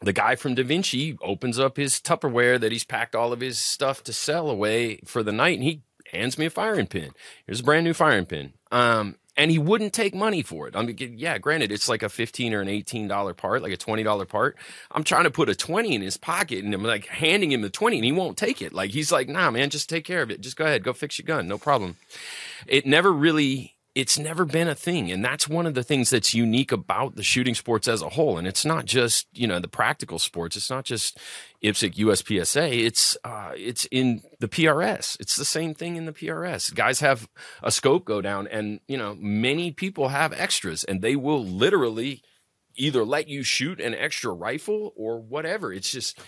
[0.00, 3.58] The guy from Da Vinci opens up his Tupperware that he's packed all of his
[3.58, 7.10] stuff to sell away for the night, and he hands me a firing pin.
[7.46, 8.52] Here's a brand new firing pin.
[8.70, 10.74] Um, and he wouldn't take money for it.
[10.74, 13.76] I mean, yeah, granted, it's like a fifteen or an eighteen dollar part, like a
[13.76, 14.56] twenty dollar part.
[14.90, 17.70] I'm trying to put a twenty in his pocket, and I'm like handing him the
[17.70, 18.74] twenty, and he won't take it.
[18.74, 20.40] Like he's like, "Nah, man, just take care of it.
[20.40, 21.96] Just go ahead, go fix your gun, no problem."
[22.66, 26.32] It never really it's never been a thing and that's one of the things that's
[26.32, 29.66] unique about the shooting sports as a whole and it's not just you know the
[29.66, 31.18] practical sports it's not just
[31.64, 36.72] IPSC USPSA it's uh, it's in the PRS it's the same thing in the PRS
[36.72, 37.28] guys have
[37.60, 42.22] a scope go down and you know many people have extras and they will literally
[42.76, 46.20] either let you shoot an extra rifle or whatever it's just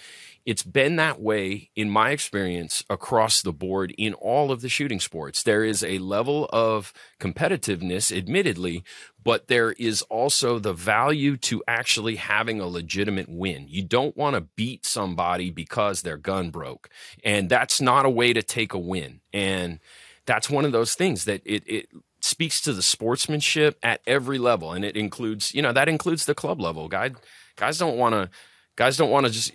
[0.46, 5.00] it's been that way in my experience across the board in all of the shooting
[5.00, 5.42] sports.
[5.42, 8.82] There is a level of competitiveness, admittedly,
[9.22, 13.66] but there is also the value to actually having a legitimate win.
[13.68, 16.88] You don't want to beat somebody because their gun broke.
[17.22, 19.20] And that's not a way to take a win.
[19.32, 19.78] And
[20.24, 21.88] that's one of those things that it, it
[22.22, 24.72] speaks to the sportsmanship at every level.
[24.72, 26.88] And it includes, you know, that includes the club level.
[26.88, 27.12] Guys,
[27.56, 28.30] guys don't want to
[28.76, 29.52] guys don't want to just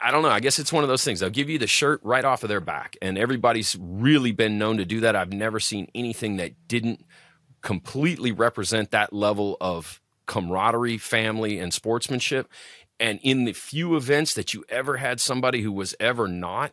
[0.00, 0.30] I don't know.
[0.30, 1.20] I guess it's one of those things.
[1.20, 4.78] They'll give you the shirt right off of their back, and everybody's really been known
[4.78, 5.16] to do that.
[5.16, 7.04] I've never seen anything that didn't
[7.62, 12.48] completely represent that level of camaraderie, family, and sportsmanship.
[12.98, 16.72] And in the few events that you ever had somebody who was ever not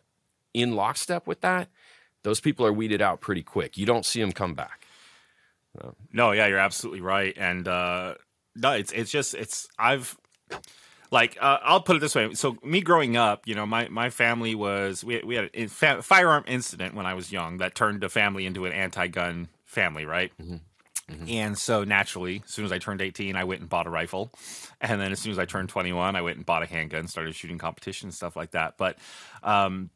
[0.52, 1.68] in lockstep with that,
[2.22, 3.76] those people are weeded out pretty quick.
[3.76, 4.86] You don't see them come back.
[6.12, 7.34] No, yeah, you're absolutely right.
[7.36, 8.14] And uh,
[8.54, 10.16] no, it's it's just it's I've
[11.14, 12.34] like uh, I'll put it this way.
[12.34, 16.02] So me growing up, you know, my, my family was we we had a fa-
[16.02, 20.32] firearm incident when I was young that turned the family into an anti-gun family, right?
[20.42, 20.56] Mm-hmm.
[21.10, 21.28] Mm-hmm.
[21.28, 24.32] And so naturally, as soon as I turned 18, I went and bought a rifle.
[24.80, 27.34] And then as soon as I turned 21, I went and bought a handgun, started
[27.34, 28.76] shooting competitions, stuff like that.
[28.76, 28.98] But
[29.42, 29.90] um,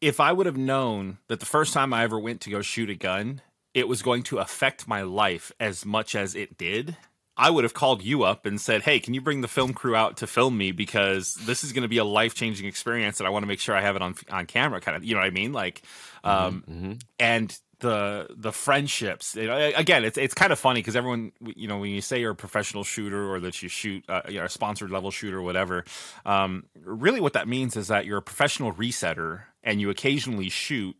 [0.00, 2.90] if I would have known that the first time I ever went to go shoot
[2.90, 3.40] a gun,
[3.74, 6.96] it was going to affect my life as much as it did,
[7.40, 9.96] I would have called you up and said, "Hey, can you bring the film crew
[9.96, 13.26] out to film me because this is going to be a life changing experience, and
[13.26, 15.20] I want to make sure I have it on on camera." Kind of, you know
[15.20, 15.54] what I mean?
[15.54, 15.82] Like,
[16.22, 16.72] um, mm-hmm.
[16.72, 16.92] mm-hmm.
[17.18, 19.34] and the the friendships.
[19.36, 22.20] You know, again, it's it's kind of funny because everyone, you know, when you say
[22.20, 25.38] you're a professional shooter or that you shoot, uh, you know, a sponsored level shooter
[25.38, 25.86] or whatever,
[26.26, 30.94] um, really what that means is that you're a professional resetter and you occasionally shoot,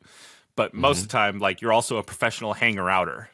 [0.57, 1.05] but most mm-hmm.
[1.05, 3.29] of the time, like you're also a professional hanger outer.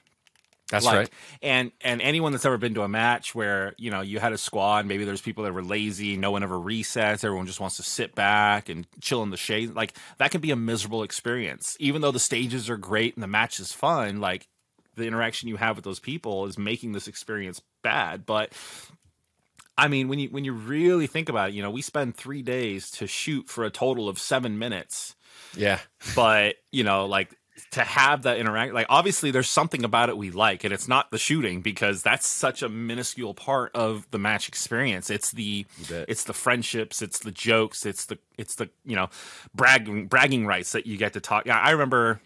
[0.71, 1.11] That's like, right.
[1.43, 4.39] And and anyone that's ever been to a match where you know you had a
[4.39, 7.83] squad, maybe there's people that were lazy, no one ever resets, everyone just wants to
[7.85, 9.75] sit back and chill in the shade.
[9.75, 11.77] Like that can be a miserable experience.
[11.79, 14.49] Even though the stages are great and the match is fun, like
[14.97, 18.27] the interaction you have with those people is making this experience bad.
[18.27, 18.53] But
[19.79, 22.43] I mean, when you when you really think about it, you know, we spend three
[22.43, 25.15] days to shoot for a total of seven minutes.
[25.55, 25.79] Yeah.
[26.17, 27.37] But you know, like
[27.71, 31.11] to have that interact like obviously there's something about it we like and it's not
[31.11, 36.25] the shooting because that's such a minuscule part of the match experience it's the it's
[36.25, 39.09] the friendships it's the jokes it's the it's the you know
[39.55, 42.21] bragging bragging rights that you get to talk yeah i remember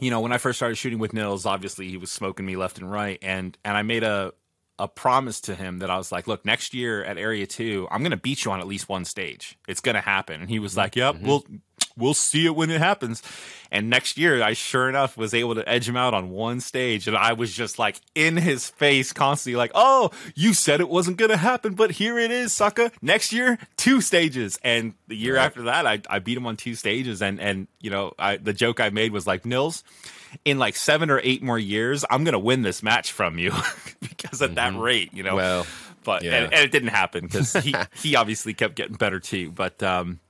[0.00, 2.78] you know when i first started shooting with nils obviously he was smoking me left
[2.78, 4.32] and right and and i made a
[4.78, 8.00] a promise to him that I was like, look, next year at Area 2, I'm
[8.00, 9.56] going to beat you on at least one stage.
[9.68, 10.40] It's going to happen.
[10.40, 11.26] And he was like, yep, mm-hmm.
[11.26, 11.44] we'll
[11.96, 13.22] we'll see it when it happens.
[13.70, 17.08] And next year, I sure enough was able to edge him out on one stage.
[17.08, 21.16] And I was just like in his face constantly, like, oh, you said it wasn't
[21.16, 22.92] going to happen, but here it is, sucker.
[23.02, 24.58] Next year, two stages.
[24.62, 27.20] And the year after that, I, I beat him on two stages.
[27.20, 29.82] And, and you know, I, the joke I made was like, Nils,
[30.44, 33.50] in like seven or eight more years, I'm going to win this match from you
[34.00, 34.76] because at mm-hmm.
[34.76, 35.36] that rate, you know.
[35.36, 35.66] Well,
[36.04, 36.34] but yeah.
[36.34, 39.50] and, and, it didn't happen because he he obviously kept getting better too.
[39.50, 40.20] But um,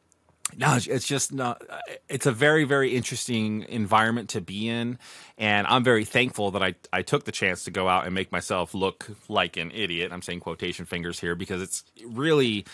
[0.56, 1.62] no, it's just not.
[1.68, 4.98] Uh, it's a very, very interesting environment to be in,
[5.38, 8.32] and I'm very thankful that I I took the chance to go out and make
[8.32, 10.12] myself look like an idiot.
[10.12, 12.64] I'm saying quotation fingers here because it's really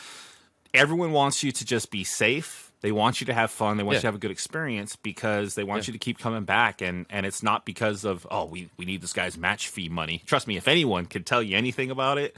[0.74, 2.72] everyone wants you to just be safe.
[2.82, 3.76] They want you to have fun.
[3.76, 3.98] They want yeah.
[3.98, 5.92] you to have a good experience because they want yeah.
[5.92, 6.80] you to keep coming back.
[6.80, 10.22] And and it's not because of oh we we need this guy's match fee money.
[10.26, 12.36] Trust me, if anyone could tell you anything about it,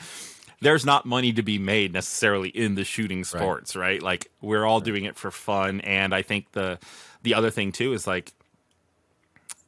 [0.63, 3.95] there's not money to be made necessarily in the shooting sports, right?
[3.95, 4.03] right?
[4.03, 4.85] Like we're all right.
[4.85, 6.79] doing it for fun, and I think the
[7.23, 8.33] the other thing too is like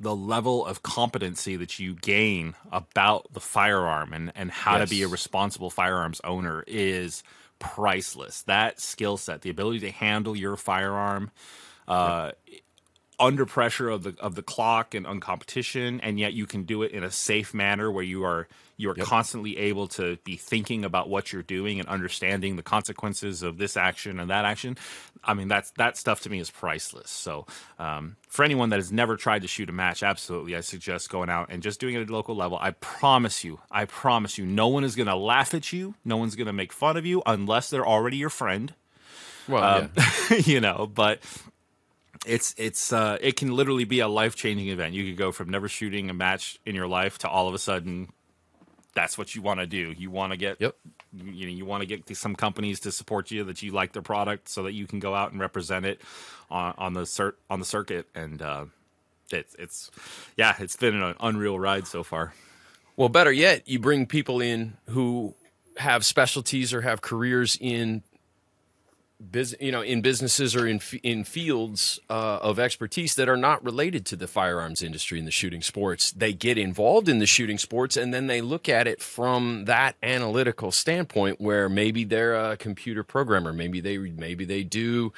[0.00, 4.88] the level of competency that you gain about the firearm and and how yes.
[4.88, 7.24] to be a responsible firearms owner is
[7.58, 8.42] priceless.
[8.42, 11.30] That skill set, the ability to handle your firearm.
[11.86, 12.32] Uh,
[13.24, 16.82] under pressure of the of the clock and on competition, and yet you can do
[16.82, 19.06] it in a safe manner where you are you are yep.
[19.06, 23.76] constantly able to be thinking about what you're doing and understanding the consequences of this
[23.76, 24.76] action and that action.
[25.22, 27.10] I mean, that's that stuff to me is priceless.
[27.10, 27.46] So,
[27.78, 31.30] um, for anyone that has never tried to shoot a match, absolutely, I suggest going
[31.30, 32.58] out and just doing it at a local level.
[32.60, 36.18] I promise you, I promise you, no one is going to laugh at you, no
[36.18, 38.74] one's going to make fun of you unless they're already your friend.
[39.48, 40.36] Well, um, yeah.
[40.44, 41.20] you know, but
[42.24, 44.94] it's it's uh, it can literally be a life changing event.
[44.94, 47.58] You could go from never shooting a match in your life to all of a
[47.58, 48.08] sudden
[48.94, 49.94] that's what you want to do.
[49.96, 50.76] You want to get yep.
[51.12, 54.02] you know you want to get some companies to support you that you like their
[54.02, 56.00] product so that you can go out and represent it
[56.50, 58.64] on, on the cert on the circuit and uh,
[59.30, 59.90] it's it's
[60.36, 62.32] yeah it's been an unreal ride so far.
[62.96, 65.34] Well, better yet, you bring people in who
[65.76, 68.02] have specialties or have careers in
[69.60, 74.04] you know, in businesses or in in fields uh, of expertise that are not related
[74.06, 76.12] to the firearms industry and the shooting sports.
[76.12, 79.96] They get involved in the shooting sports, and then they look at it from that
[80.02, 85.12] analytical standpoint, where maybe they're a computer programmer, maybe they maybe they do.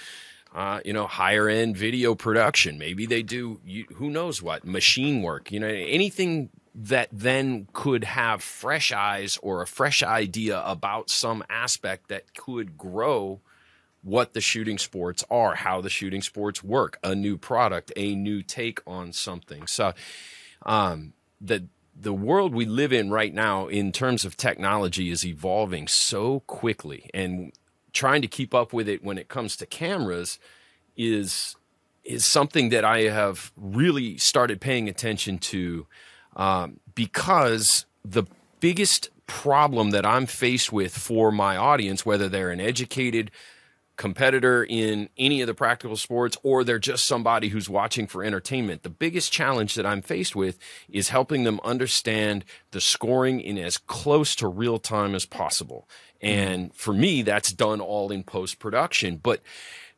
[0.55, 2.79] Uh, you know, higher end video production.
[2.79, 5.53] Maybe they do, you, who knows what, machine work.
[5.53, 11.43] You know, anything that then could have fresh eyes or a fresh idea about some
[11.51, 13.41] aspect that could grow
[14.07, 18.41] what the shooting sports are, how the shooting sports work, a new product, a new
[18.41, 19.67] take on something.
[19.67, 19.95] So,
[20.65, 21.67] um, the
[21.99, 27.11] the world we live in right now, in terms of technology, is evolving so quickly,
[27.13, 27.53] and
[27.93, 30.39] trying to keep up with it when it comes to cameras
[30.97, 31.57] is
[32.05, 35.89] is something that I have really started paying attention to
[36.37, 38.23] um, because the
[38.61, 43.33] biggest problem that I'm faced with for my audience, whether they're an educated
[43.97, 48.83] competitor in any of the practical sports or they're just somebody who's watching for entertainment.
[48.83, 53.79] The biggest challenge that I'm faced with is helping them understand the scoring in as
[53.79, 55.89] close to real time as possible.
[56.23, 56.39] Mm-hmm.
[56.39, 59.17] And for me, that's done all in post production.
[59.17, 59.41] But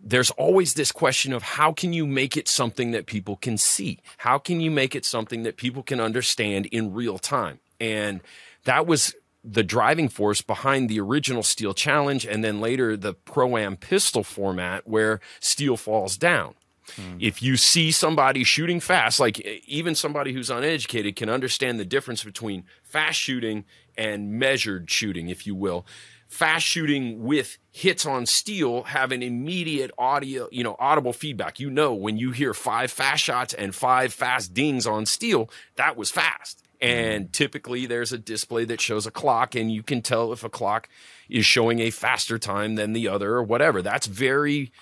[0.00, 3.98] there's always this question of how can you make it something that people can see?
[4.18, 7.58] How can you make it something that people can understand in real time?
[7.80, 8.20] And
[8.64, 9.14] that was
[9.50, 14.22] the driving force behind the original Steel Challenge and then later the Pro Am pistol
[14.22, 16.54] format where steel falls down.
[16.96, 17.16] Hmm.
[17.20, 22.24] If you see somebody shooting fast, like even somebody who's uneducated can understand the difference
[22.24, 23.64] between fast shooting
[23.96, 25.86] and measured shooting, if you will.
[26.28, 31.58] Fast shooting with hits on steel have an immediate audio, you know, audible feedback.
[31.58, 35.96] You know, when you hear five fast shots and five fast dings on steel, that
[35.96, 36.67] was fast.
[36.80, 37.32] And mm-hmm.
[37.32, 40.88] typically there's a display that shows a clock, and you can tell if a clock
[41.28, 43.82] is showing a faster time than the other or whatever.
[43.82, 44.72] That's very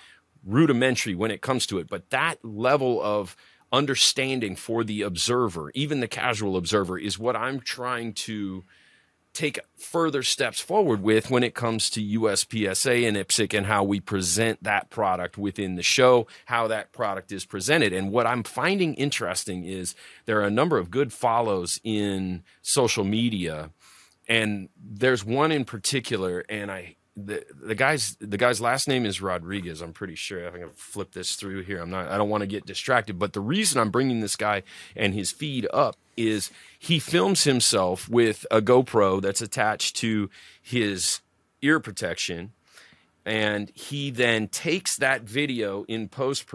[0.45, 1.89] rudimentary when it comes to it.
[1.89, 3.35] But that level of
[3.71, 8.63] understanding for the observer, even the casual observer, is what I'm trying to
[9.37, 13.99] take further steps forward with when it comes to USPSA and IPSC and how we
[13.99, 17.93] present that product within the show, how that product is presented.
[17.93, 19.93] And what I'm finding interesting is
[20.25, 23.69] there are a number of good follows in social media.
[24.27, 29.21] And there's one in particular, and I the the guy's the guy's last name is
[29.21, 29.81] Rodriguez.
[29.81, 30.47] I'm pretty sure.
[30.47, 31.81] I think I've flipped this through here.
[31.81, 32.09] I'm not.
[32.09, 33.17] I don't want to get distracted.
[33.17, 34.61] But the reason I'm bringing this guy
[34.95, 40.29] and his feed up is he films himself with a GoPro that's attached to
[40.61, 41.21] his
[41.63, 42.51] ear protection,
[43.25, 46.45] and he then takes that video in post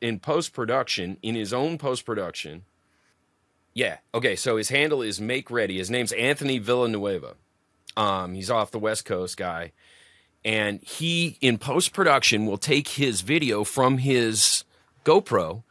[0.00, 2.62] in post production in his own post production.
[3.74, 3.98] Yeah.
[4.14, 4.34] Okay.
[4.34, 5.76] So his handle is Make Ready.
[5.76, 7.34] His name's Anthony Villanueva.
[7.98, 9.72] Um, he's off the West Coast guy
[10.46, 14.62] and he in post production will take his video from his
[15.04, 15.64] GoPro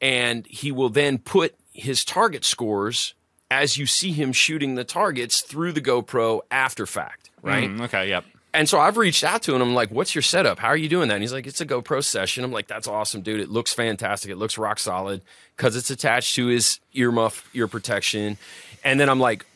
[0.00, 3.14] and he will then put his target scores
[3.48, 7.70] as you see him shooting the targets through the GoPro after fact, right?
[7.70, 8.24] Mm, okay, yep.
[8.52, 9.62] And so I've reached out to him.
[9.62, 10.58] I'm like, "What's your setup?
[10.58, 12.88] How are you doing that?" And he's like, "It's a GoPro session." I'm like, "That's
[12.88, 13.40] awesome, dude.
[13.40, 14.32] It looks fantastic.
[14.32, 15.22] It looks rock solid
[15.56, 18.36] because it's attached to his earmuff, ear protection."
[18.82, 19.46] And then I'm like,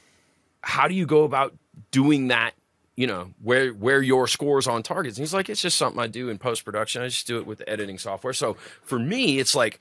[0.62, 1.54] "How do you go about
[1.90, 2.54] doing that
[2.96, 5.16] you know where where your scores on targets.
[5.16, 7.46] And he's like it's just something i do in post production i just do it
[7.46, 8.32] with the editing software.
[8.32, 9.80] So for me it's like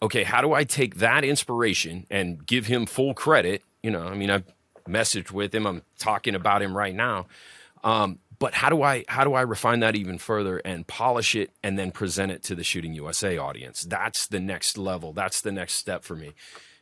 [0.00, 3.62] okay how do i take that inspiration and give him full credit?
[3.82, 4.44] You know i mean i've
[4.86, 5.66] messaged with him.
[5.66, 7.26] I'm talking about him right now.
[7.84, 11.50] Um, but how do i how do i refine that even further and polish it
[11.62, 13.82] and then present it to the shooting usa audience?
[13.82, 15.12] That's the next level.
[15.12, 16.32] That's the next step for me.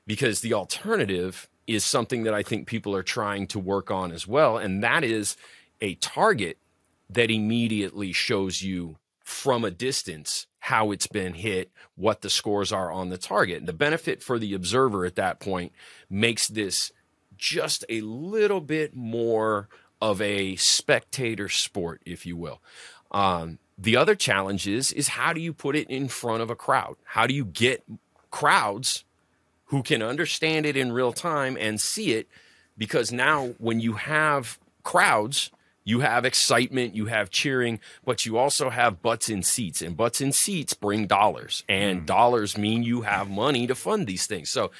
[0.06, 4.26] Because the alternative is something that I think people are trying to work on as
[4.26, 4.58] well.
[4.58, 5.36] And that is
[5.80, 6.58] a target
[7.08, 12.90] that immediately shows you from a distance how it's been hit, what the scores are
[12.90, 13.58] on the target.
[13.58, 15.72] And the benefit for the observer at that point
[16.10, 16.90] makes this
[17.36, 19.68] just a little bit more
[20.02, 22.60] of a spectator sport, if you will.
[23.12, 26.56] Um, the other challenge is, is how do you put it in front of a
[26.56, 26.96] crowd?
[27.04, 27.84] How do you get
[28.30, 29.04] crowds
[29.70, 32.28] who can understand it in real time and see it
[32.76, 35.50] because now when you have crowds
[35.82, 40.20] you have excitement, you have cheering, but you also have butts in seats, and butts
[40.20, 42.06] in seats bring dollars, and mm.
[42.06, 44.50] dollars mean you have money to fund these things.
[44.50, 44.70] So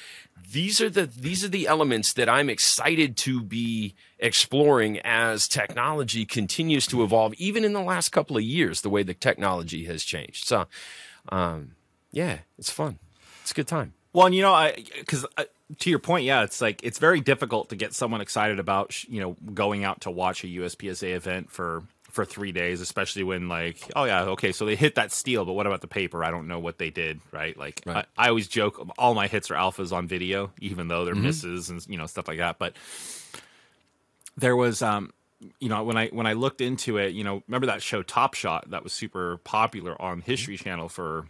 [0.51, 6.25] these are the these are the elements that I'm excited to be exploring as technology
[6.25, 10.03] continues to evolve, even in the last couple of years, the way the technology has
[10.03, 10.45] changed.
[10.45, 10.67] So,
[11.29, 11.75] um,
[12.11, 12.99] yeah, it's fun.
[13.41, 13.93] It's a good time.
[14.13, 15.45] Well, and you know, I because uh,
[15.79, 19.21] to your point, yeah, it's like it's very difficult to get someone excited about you
[19.21, 23.89] know going out to watch a USPSA event for for three days, especially when like,
[23.95, 26.23] oh yeah, okay, so they hit that steel, but what about the paper?
[26.23, 27.57] I don't know what they did, right?
[27.57, 28.05] Like, right.
[28.17, 31.23] I, I, always joke, all my hits are alphas on video, even though they're mm-hmm.
[31.23, 32.59] misses and you know stuff like that.
[32.59, 32.73] But
[34.37, 35.13] there was, um,
[35.59, 38.33] you know, when I when I looked into it, you know, remember that show Top
[38.33, 40.63] Shot that was super popular on History mm-hmm.
[40.65, 41.27] Channel for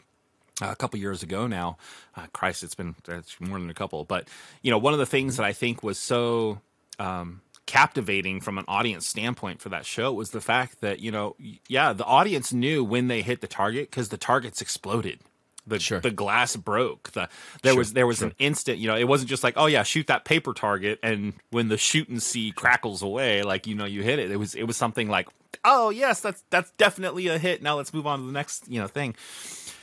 [0.62, 1.78] a couple years ago now.
[2.16, 4.04] Uh, Christ, it's been it's more than a couple.
[4.06, 4.28] But
[4.62, 6.62] you know, one of the things that I think was so
[7.00, 11.36] um, captivating from an audience standpoint for that show was the fact that you know,
[11.68, 15.20] yeah, the audience knew when they hit the target because the targets exploded.
[15.68, 16.00] The, sure.
[16.00, 17.12] the glass broke.
[17.12, 17.30] The
[17.62, 17.78] there sure.
[17.78, 18.30] was there was sure.
[18.30, 18.80] an instant.
[18.80, 21.78] You know, it wasn't just like oh yeah, shoot that paper target, and when the
[21.78, 24.32] Shoot-N-C crackles away, like you know you hit it.
[24.32, 25.30] It was it was something like
[25.64, 27.62] oh yes, that's that's definitely a hit.
[27.62, 29.16] Now let's move on to the next you know thing.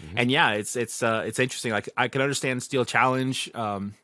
[0.03, 0.19] Mm-hmm.
[0.19, 1.73] And yeah, it's it's uh, it's interesting.
[1.73, 3.95] Like I can understand Steel Challenge um,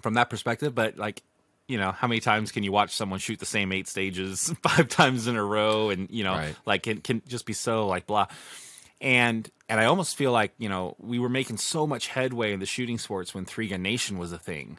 [0.00, 1.22] from that perspective, but like
[1.68, 4.88] you know, how many times can you watch someone shoot the same eight stages five
[4.88, 6.56] times in a row, and you know, right.
[6.66, 8.26] like it can just be so like blah.
[9.00, 12.60] And and I almost feel like you know we were making so much headway in
[12.60, 14.78] the shooting sports when Three Gun Nation was a thing.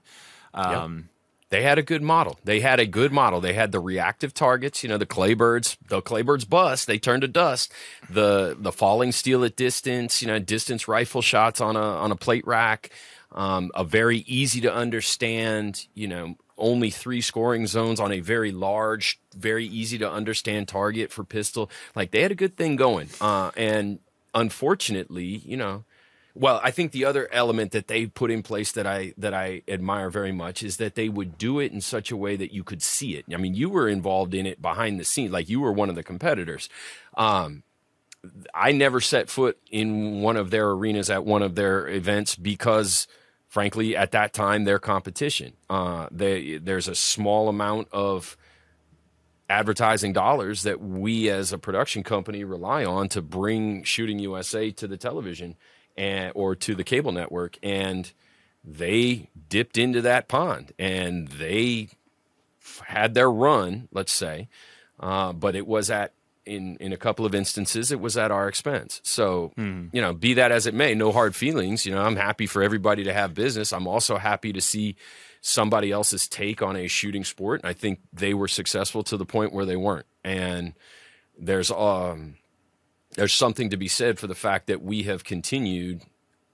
[0.54, 1.06] Um, yep
[1.52, 2.40] they had a good model.
[2.46, 3.42] They had a good model.
[3.42, 7.28] They had the reactive targets, you know, the claybirds, the claybirds bust, they turned to
[7.28, 7.72] dust.
[8.10, 12.16] The the falling steel at distance, you know, distance rifle shots on a on a
[12.16, 12.90] plate rack.
[13.34, 18.52] Um, a very easy to understand, you know, only three scoring zones on a very
[18.52, 21.70] large, very easy to understand target for pistol.
[21.96, 23.10] Like they had a good thing going.
[23.20, 24.00] Uh, and
[24.34, 25.84] unfortunately, you know,
[26.34, 29.64] well, I think the other element that they put in place that I that I
[29.68, 32.64] admire very much is that they would do it in such a way that you
[32.64, 33.26] could see it.
[33.34, 35.96] I mean, you were involved in it behind the scenes, like you were one of
[35.96, 36.70] the competitors.
[37.18, 37.64] Um,
[38.54, 43.08] I never set foot in one of their arenas at one of their events because,
[43.48, 45.54] frankly, at that time, their competition.
[45.70, 48.38] Uh, they, there's a small amount of
[49.50, 54.88] advertising dollars that we as a production company rely on to bring Shooting USA to
[54.88, 55.56] the television
[56.02, 58.12] and or to the cable network and
[58.66, 61.90] they dipped into that pond and they
[62.86, 64.50] had their run, let's say,
[65.00, 68.48] uh, but it was at in in a couple of instances it was at our
[68.48, 69.00] expense.
[69.04, 69.90] So mm.
[69.94, 71.86] you know, be that as it may, no hard feelings.
[71.86, 73.72] You know, I'm happy for everybody to have business.
[73.72, 74.96] I'm also happy to see
[75.42, 77.62] somebody else's take on a shooting sport.
[77.64, 80.08] I think they were successful to the point where they weren't.
[80.24, 80.74] And
[81.38, 82.38] there's um
[83.16, 86.02] there's something to be said for the fact that we have continued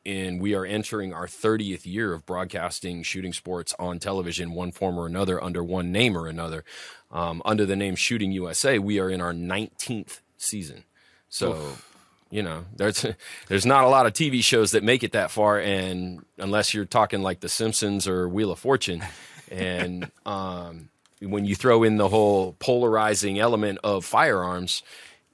[0.08, 4.98] and we are entering our 30th year of broadcasting shooting sports on television, one form
[4.98, 6.64] or another, under one name or another.
[7.12, 10.86] Um, under the name Shooting USA, we are in our 19th season.
[11.28, 11.96] So, Oof.
[12.32, 13.06] you know, there's
[13.50, 16.86] there's not a lot of TV shows that make it that far, and unless you're
[16.86, 19.04] talking like The Simpsons or Wheel of Fortune,
[19.52, 20.90] and um,
[21.22, 24.84] when you throw in the whole polarizing element of firearms,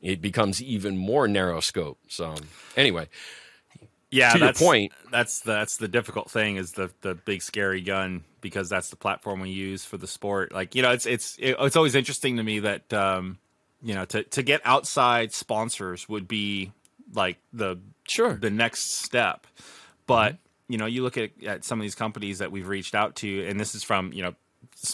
[0.04, 1.98] it becomes even more narrow scope.
[2.08, 2.36] So,
[2.78, 3.08] anyway
[4.14, 7.42] yeah, to that's, your point, that's the, that's the difficult thing is the the big
[7.42, 10.52] scary gun because that's the platform we use for the sport.
[10.52, 13.40] Like you know, it's it's it's always interesting to me that um,
[13.82, 16.72] you know to to get outside sponsors would be
[17.14, 19.48] like the sure the next step,
[20.08, 20.34] but.
[20.34, 20.38] Mm-hmm.
[20.70, 23.48] You know, you look at, at some of these companies that we've reached out to,
[23.48, 24.34] and this is from you know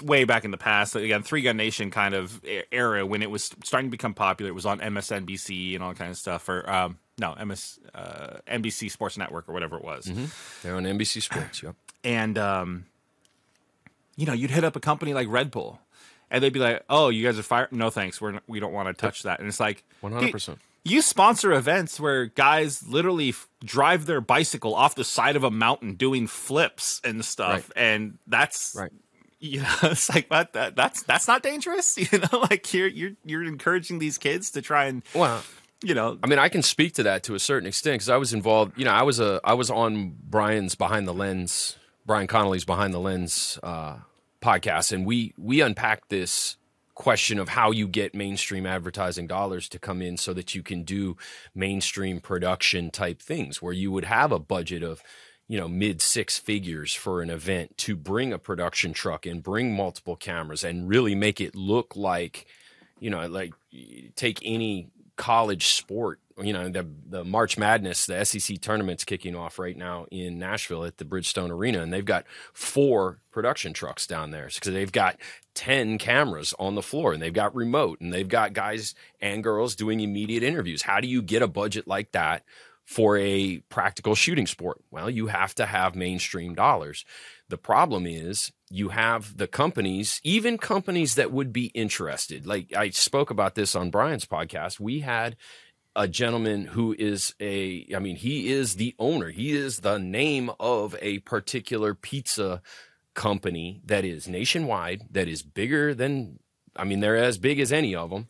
[0.04, 0.96] way back in the past.
[0.96, 4.50] Again, Three Gun Nation kind of era when it was starting to become popular.
[4.50, 6.48] It was on MSNBC and all kind of stuff.
[6.48, 10.06] Or um, no, MS uh, NBC Sports Network or whatever it was.
[10.06, 10.26] Mm-hmm.
[10.64, 11.64] They're on NBC Sports.
[11.64, 11.76] Yep.
[12.04, 12.86] And um,
[14.16, 15.80] you know, you'd hit up a company like Red Bull,
[16.30, 17.72] and they'd be like, "Oh, you guys are fired?
[17.72, 18.22] No, thanks.
[18.22, 20.60] We're we don't want to touch that." And it's like, one hundred percent.
[20.86, 25.52] You sponsor events where guys literally f- drive their bicycle off the side of a
[25.52, 27.84] mountain doing flips and stuff, right.
[27.84, 28.92] and that's right
[29.42, 31.98] know, it's like what that, that's that's not dangerous.
[32.12, 35.44] You know, like you're you're you're encouraging these kids to try and well,
[35.84, 36.18] you know.
[36.24, 38.78] I mean, I can speak to that to a certain extent because I was involved.
[38.78, 42.94] You know, I was a I was on Brian's Behind the Lens, Brian Connolly's Behind
[42.94, 43.98] the Lens uh,
[44.42, 46.58] podcast, and we we unpacked this
[47.00, 50.84] question of how you get mainstream advertising dollars to come in so that you can
[50.84, 51.16] do
[51.56, 55.02] mainstream production type things where you would have a budget of
[55.50, 59.76] you know mid six figures for an event to bring a production truck and bring
[59.76, 62.46] multiple cameras and really make it look like
[63.00, 63.54] you know like
[64.16, 64.88] take any
[65.18, 70.06] college sport you know the the March Madness the SEC tournament's kicking off right now
[70.12, 74.72] in Nashville at the Bridgestone Arena and they've got four production trucks down there because
[74.72, 75.18] they've got
[75.56, 79.76] 10 cameras on the floor and they've got remote and they've got guys and girls
[79.76, 80.84] doing immediate interviews.
[80.84, 82.44] How do you get a budget like that
[82.90, 84.82] for a practical shooting sport?
[84.90, 87.06] Well, you have to have mainstream dollars.
[87.48, 92.48] The problem is you have the companies, even companies that would be interested.
[92.48, 94.80] Like I spoke about this on Brian's podcast.
[94.80, 95.38] We had
[95.96, 100.50] a gentleman who is a, I mean, he is the owner, he is the name
[100.60, 102.64] of a particular pizza
[103.14, 106.40] company that is nationwide, that is bigger than,
[106.76, 108.30] I mean, they're as big as any of them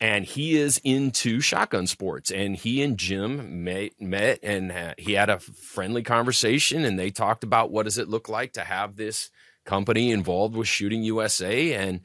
[0.00, 2.30] and he is into shotgun sports.
[2.30, 7.10] And he and jim met, met and ha- he had a friendly conversation and they
[7.10, 9.30] talked about what does it look like to have this
[9.64, 12.00] company involved with shooting usa and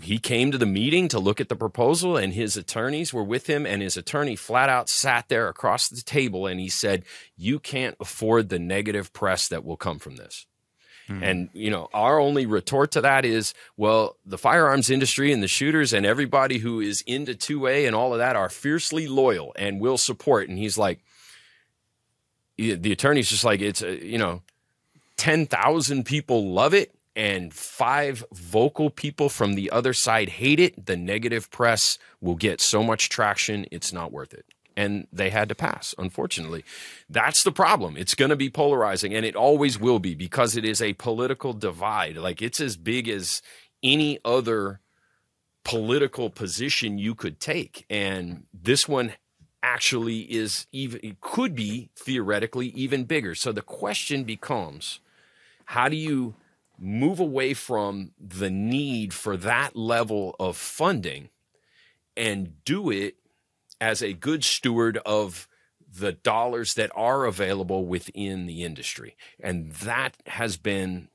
[0.00, 3.46] he came to the meeting to look at the proposal and his attorneys were with
[3.46, 7.04] him and his attorney flat out sat there across the table and he said
[7.36, 10.46] you can't afford the negative press that will come from this
[11.08, 11.22] Mm-hmm.
[11.22, 15.48] And, you know, our only retort to that is, well, the firearms industry and the
[15.48, 19.80] shooters and everybody who is into 2A and all of that are fiercely loyal and
[19.80, 20.48] will support.
[20.48, 21.00] And he's like,
[22.56, 24.42] the attorney's just like, it's, a, you know,
[25.16, 30.86] 10,000 people love it and five vocal people from the other side hate it.
[30.86, 34.46] The negative press will get so much traction, it's not worth it
[34.76, 36.64] and they had to pass, unfortunately.
[37.08, 37.96] That's the problem.
[37.96, 41.52] It's going to be polarizing, and it always will be because it is a political
[41.52, 42.16] divide.
[42.16, 43.42] Like it's as big as
[43.82, 44.80] any other
[45.64, 47.86] political position you could take.
[47.88, 49.14] And this one
[49.62, 53.34] actually is even, it could be theoretically even bigger.
[53.34, 55.00] So the question becomes
[55.66, 56.34] how do you
[56.78, 61.30] move away from the need for that level of funding
[62.16, 63.16] and do it
[63.84, 65.46] as a good steward of
[66.00, 69.14] the dollars that are available within the industry.
[69.38, 71.08] And that has been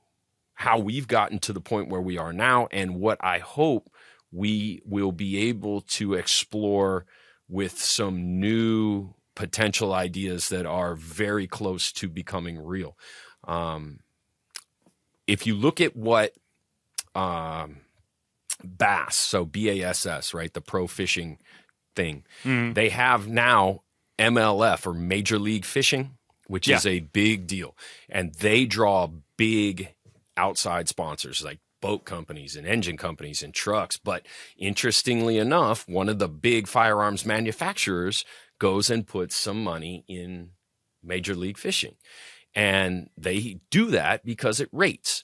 [0.53, 3.89] how we've gotten to the point where we are now, and what I hope
[4.31, 7.05] we will be able to explore
[7.47, 12.95] with some new potential ideas that are very close to becoming real.
[13.47, 14.01] Um,
[15.25, 16.33] if you look at what
[17.15, 17.77] um,
[18.63, 21.39] BASS, so B A S S, right, the pro fishing
[21.99, 22.23] thing.
[22.45, 22.75] Mm.
[22.75, 23.81] They have now
[24.17, 26.11] MLF or Major League Fishing,
[26.47, 26.77] which yeah.
[26.77, 27.75] is a big deal.
[28.07, 29.93] And they draw big
[30.37, 33.97] outside sponsors like boat companies and engine companies and trucks.
[33.97, 34.25] But
[34.57, 38.23] interestingly enough, one of the big firearms manufacturers
[38.59, 40.51] goes and puts some money in
[41.03, 41.95] Major League Fishing.
[42.55, 45.23] And they do that because it rates.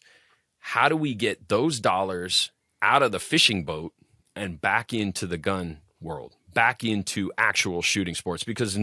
[0.59, 2.51] How do we get those dollars
[2.81, 3.93] out of the fishing boat
[4.35, 8.43] and back into the gun world, back into actual shooting sports?
[8.43, 8.79] Because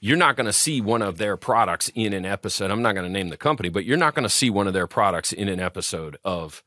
[0.00, 2.70] you're not going to see one of their products in an episode.
[2.70, 4.72] I'm not going to name the company, but you're not going to see one of
[4.72, 6.62] their products in an episode of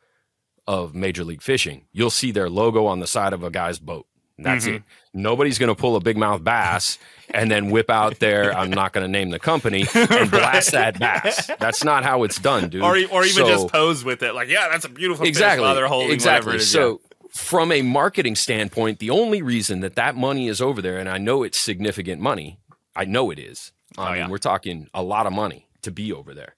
[0.67, 1.85] of Major League Fishing.
[1.93, 4.05] You'll see their logo on the side of a guy's boat.
[4.43, 4.75] That's mm-hmm.
[4.75, 4.83] it.
[5.13, 6.97] Nobody's going to pull a big mouth bass
[7.31, 8.53] and then whip out there.
[8.55, 10.31] I'm not going to name the company and right.
[10.31, 11.49] blast that bass.
[11.59, 12.83] That's not how it's done, dude.
[12.83, 15.63] Or, or even so, just pose with it, like, yeah, that's a beautiful exactly.
[15.63, 16.57] while they're holding exactly.
[16.57, 17.08] Is, so, yeah.
[17.31, 21.17] From a marketing standpoint, the only reason that that money is over there, and I
[21.17, 22.59] know it's significant money,
[22.95, 23.71] I know it is.
[23.97, 24.29] I oh, mean, yeah.
[24.29, 26.55] we're talking a lot of money to be over there.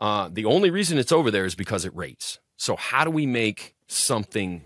[0.00, 2.38] Uh, the only reason it's over there is because it rates.
[2.56, 4.62] So, how do we make something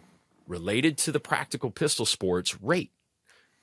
[0.47, 2.93] related to the practical pistol sports rate.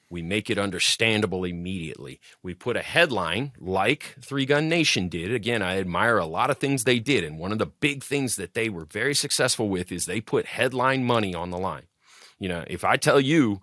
[0.09, 2.19] We make it understandable immediately.
[2.41, 5.33] We put a headline like Three Gun Nation did.
[5.33, 7.23] Again, I admire a lot of things they did.
[7.23, 10.47] And one of the big things that they were very successful with is they put
[10.47, 11.83] headline money on the line.
[12.39, 13.61] You know, if I tell you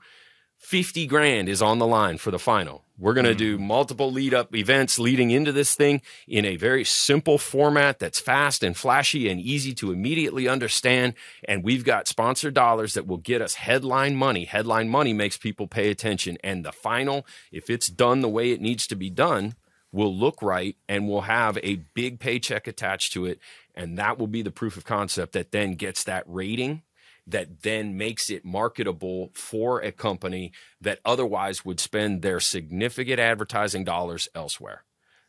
[0.67, 3.39] 50 grand is on the line for the final, we're going to mm.
[3.39, 8.19] do multiple lead up events leading into this thing in a very simple format that's
[8.19, 11.15] fast and flashy and easy to immediately understand.
[11.47, 14.45] And we've got sponsor dollars that will get us headline money.
[14.45, 16.37] Headline money makes people pay attention.
[16.43, 19.55] And the final, if it's done the way it needs to be done,
[19.93, 23.39] will look right and will have a big paycheck attached to it.
[23.77, 26.83] And that will be the proof of concept that then gets that rating
[27.27, 33.85] that then makes it marketable for a company that otherwise would spend their significant advertising
[33.85, 34.85] dollars elsewhere.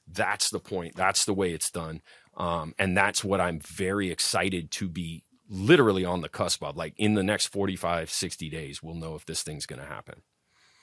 [0.08, 0.95] That's the point.
[0.95, 2.02] That's the way it's done.
[2.36, 6.78] Um, and that's what I'm very excited to be literally on the cusp of.
[6.78, 10.22] Like in the next 45, 60 days, we'll know if this thing's going to happen.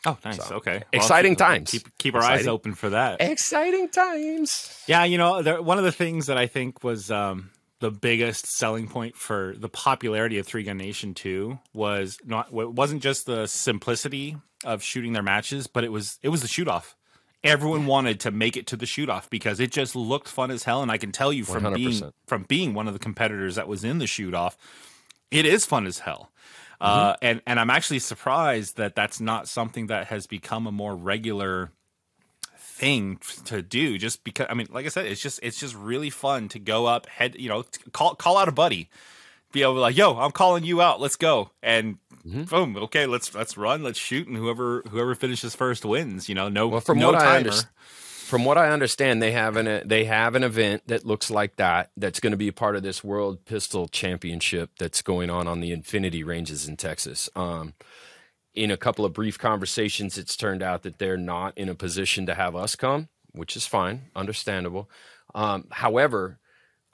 [0.06, 0.44] Oh, nice.
[0.44, 0.82] So, okay.
[0.92, 1.70] Well, exciting keep, times.
[1.70, 2.40] Keep, keep our exciting.
[2.40, 3.22] eyes open for that.
[3.22, 4.82] Exciting times.
[4.86, 7.50] Yeah, you know, there, one of the things that I think was um,
[7.80, 12.72] the biggest selling point for the popularity of Three Gun Nation 2 was not it
[12.72, 16.68] wasn't just the simplicity of shooting their matches, but it was it was the shoot
[16.68, 16.96] off.
[17.42, 20.62] Everyone wanted to make it to the shoot off because it just looked fun as
[20.62, 20.80] hell.
[20.80, 21.74] And I can tell you from 100%.
[21.74, 24.56] being from being one of the competitors that was in the shoot off,
[25.30, 26.30] it is fun as hell.
[26.80, 26.84] Mm-hmm.
[26.84, 30.96] Uh, and and I'm actually surprised that that's not something that has become a more
[30.96, 31.70] regular
[32.74, 36.10] thing to do just because I mean like I said it's just it's just really
[36.10, 38.90] fun to go up head you know call call out a buddy
[39.52, 42.42] be able to like yo I'm calling you out let's go and mm-hmm.
[42.42, 46.48] boom okay let's let's run let's shoot and whoever whoever finishes first wins you know
[46.48, 47.30] no well, from no what timer.
[47.30, 47.68] I understand
[48.24, 51.90] from what I understand, they have an they have an event that looks like that.
[51.96, 55.60] That's going to be a part of this World Pistol Championship that's going on on
[55.60, 57.28] the Infinity Ranges in Texas.
[57.36, 57.74] Um,
[58.54, 62.26] in a couple of brief conversations, it's turned out that they're not in a position
[62.26, 64.88] to have us come, which is fine, understandable.
[65.34, 66.38] Um, however,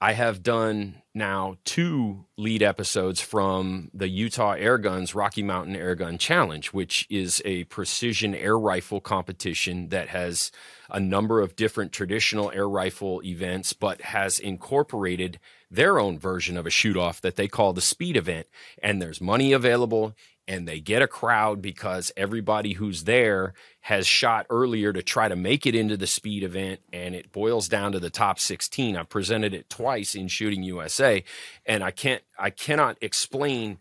[0.02, 5.94] I have done now two lead episodes from the Utah Air Guns Rocky Mountain Air
[5.94, 10.50] Gun Challenge, which is a precision air rifle competition that has
[10.88, 15.38] a number of different traditional air rifle events, but has incorporated
[15.70, 18.46] their own version of a shoot off that they call the speed event.
[18.82, 20.14] And there's money available
[20.50, 25.36] and they get a crowd because everybody who's there has shot earlier to try to
[25.36, 29.08] make it into the speed event and it boils down to the top 16 i've
[29.08, 31.22] presented it twice in shooting usa
[31.64, 33.78] and i can't i cannot explain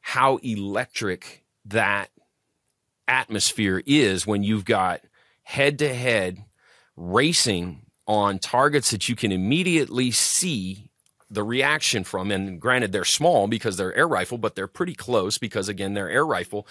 [0.00, 2.10] how electric that
[3.08, 5.00] atmosphere is when you've got
[5.42, 6.44] head to head
[6.96, 10.87] racing on targets that you can immediately see
[11.30, 12.30] the reaction from.
[12.30, 16.10] And granted, they're small because they're air rifle, but they're pretty close because, again, they're
[16.10, 16.66] air rifle.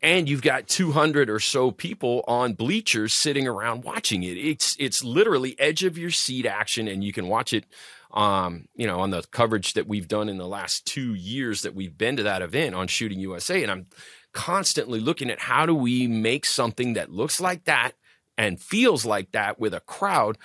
[0.00, 4.36] And you've got 200 or so people on bleachers sitting around watching it.
[4.36, 7.64] It's it's literally edge of your seat action, and you can watch it.
[8.10, 11.74] Um, you know, on the coverage that we've done in the last two years that
[11.74, 13.86] we've been to that event on Shooting USA, and I'm
[14.32, 17.92] constantly looking at how do we make something that looks like that
[18.38, 20.38] and feels like that with a crowd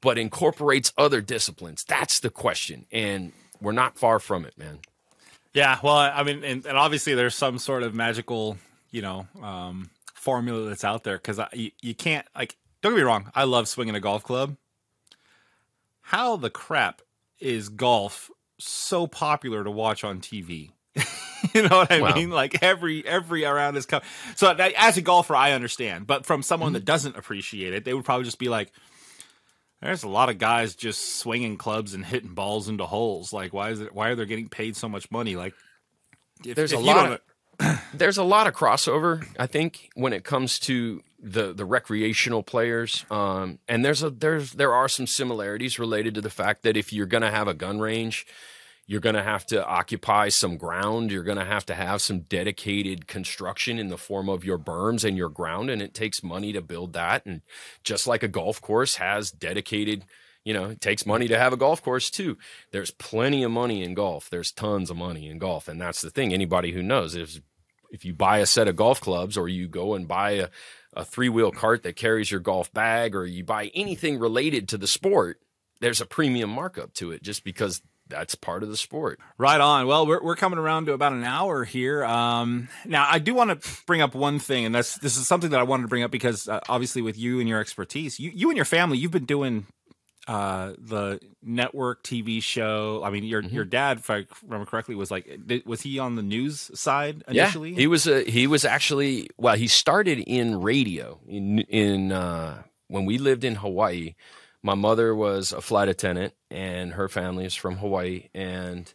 [0.00, 1.84] but incorporates other disciplines?
[1.84, 2.86] That's the question.
[2.92, 4.80] And we're not far from it, man.
[5.54, 8.58] Yeah, well, I mean, and, and obviously there's some sort of magical,
[8.90, 13.02] you know, um, formula that's out there because you, you can't, like, don't get me
[13.02, 14.56] wrong, I love swinging a golf club.
[16.02, 17.00] How the crap
[17.40, 20.72] is golf so popular to watch on TV?
[21.54, 22.30] you know what I mean?
[22.30, 24.06] Like every every round is coming.
[24.34, 26.74] So as a golfer, I understand, but from someone mm-hmm.
[26.74, 28.72] that doesn't appreciate it, they would probably just be like,
[29.82, 33.32] There's a lot of guys just swinging clubs and hitting balls into holes.
[33.32, 33.94] Like, why is it?
[33.94, 35.36] Why are they getting paid so much money?
[35.36, 35.54] Like,
[36.44, 37.20] if, there's if a lot.
[37.60, 39.26] Of, there's a lot of crossover.
[39.38, 44.52] I think when it comes to the the recreational players, um, and there's a there's
[44.52, 47.54] there are some similarities related to the fact that if you're going to have a
[47.54, 48.26] gun range,
[48.86, 51.10] you're going to have to occupy some ground.
[51.10, 55.04] You're going to have to have some dedicated construction in the form of your berms
[55.04, 55.70] and your ground.
[55.70, 57.26] And it takes money to build that.
[57.26, 57.42] And
[57.82, 60.04] just like a golf course has dedicated,
[60.44, 62.38] you know, it takes money to have a golf course too.
[62.70, 64.30] There's plenty of money in golf.
[64.30, 65.66] There's tons of money in golf.
[65.66, 66.32] And that's the thing.
[66.32, 67.40] Anybody who knows if,
[67.90, 70.48] if you buy a set of golf clubs or you go and buy a,
[70.92, 74.78] a three wheel cart that carries your golf bag or you buy anything related to
[74.78, 75.40] the sport,
[75.80, 79.20] there's a premium markup to it just because that's part of the sport.
[79.38, 79.86] Right on.
[79.86, 82.04] Well, we're, we're coming around to about an hour here.
[82.04, 85.50] Um, now, I do want to bring up one thing, and that's this is something
[85.50, 88.30] that I wanted to bring up because uh, obviously, with you and your expertise, you
[88.34, 89.66] you and your family, you've been doing
[90.28, 93.02] uh, the network TV show.
[93.04, 93.54] I mean, your mm-hmm.
[93.54, 95.28] your dad, if I remember correctly, was like,
[95.64, 97.70] was he on the news side initially?
[97.70, 98.06] Yeah, he was.
[98.06, 99.28] A, he was actually.
[99.36, 104.14] Well, he started in radio in in uh, when we lived in Hawaii
[104.66, 108.30] my mother was a flight attendant and her family is from Hawaii.
[108.34, 108.92] And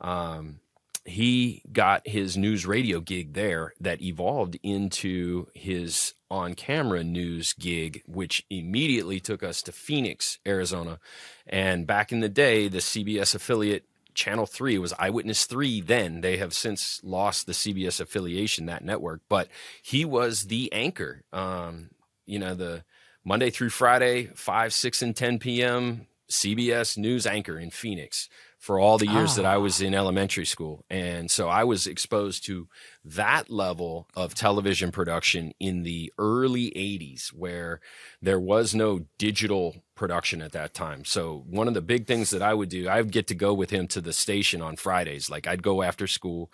[0.00, 0.60] um,
[1.04, 8.04] he got his news radio gig there that evolved into his on camera news gig,
[8.06, 11.00] which immediately took us to Phoenix, Arizona.
[11.44, 16.20] And back in the day, the CBS affiliate Channel 3 was Eyewitness 3 then.
[16.20, 19.48] They have since lost the CBS affiliation, that network, but
[19.82, 21.24] he was the anchor.
[21.32, 21.90] Um,
[22.26, 22.84] you know, the
[23.24, 28.28] Monday through Friday, 5, 6, and 10 p.m., CBS news anchor in Phoenix
[28.60, 29.86] for all the years that I was ah.
[29.86, 30.84] in elementary school.
[30.90, 32.68] And so I was exposed to
[33.04, 37.80] that level of television production in the early 80s where
[38.20, 41.06] there was no digital production at that time.
[41.06, 43.54] So one of the big things that I would do, I would get to go
[43.54, 45.30] with him to the station on Fridays.
[45.30, 46.52] Like I'd go after school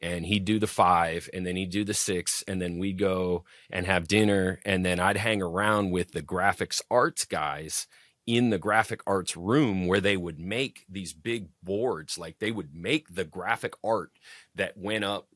[0.00, 3.44] and he'd do the five and then he'd do the six and then we'd go
[3.70, 7.86] and have dinner and then i'd hang around with the graphics arts guys
[8.28, 12.18] in the graphic arts room where they would make these big boards.
[12.18, 14.12] Like they would make the graphic art
[14.54, 15.28] that went up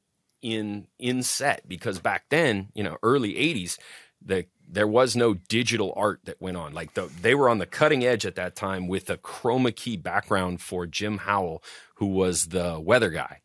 [0.43, 3.79] in in set because back then you know early 80s
[4.21, 6.73] the there was no digital art that went on.
[6.73, 9.97] Like the, they were on the cutting edge at that time with a chroma key
[9.97, 11.63] background for jim howell
[11.97, 13.42] who was the weather guy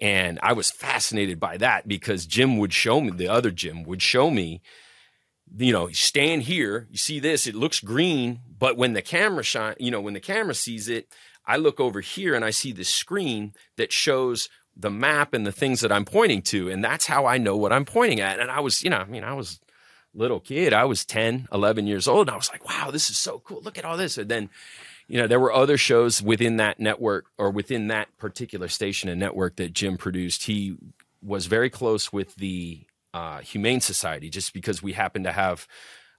[0.00, 4.02] and I was fascinated by that because Jim would show me, the other Jim would
[4.02, 4.62] show me,
[5.56, 9.74] you know, stand here, you see this, it looks green, but when the camera shine,
[9.78, 11.08] you know, when the camera sees it,
[11.46, 15.52] I look over here and I see the screen that shows the map and the
[15.52, 16.70] things that I'm pointing to.
[16.70, 18.38] And that's how I know what I'm pointing at.
[18.38, 19.60] And I was, you know, I mean, I was
[20.14, 20.72] little kid.
[20.72, 22.28] I was 10, 11 years old.
[22.28, 23.60] And I was like, wow, this is so cool.
[23.62, 24.16] Look at all this.
[24.16, 24.50] And then
[25.10, 29.18] you know, there were other shows within that network or within that particular station and
[29.18, 30.44] network that Jim produced.
[30.44, 30.76] He
[31.20, 35.66] was very close with the uh, Humane Society just because we happened to have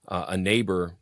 [0.08, 0.92] uh, a neighbor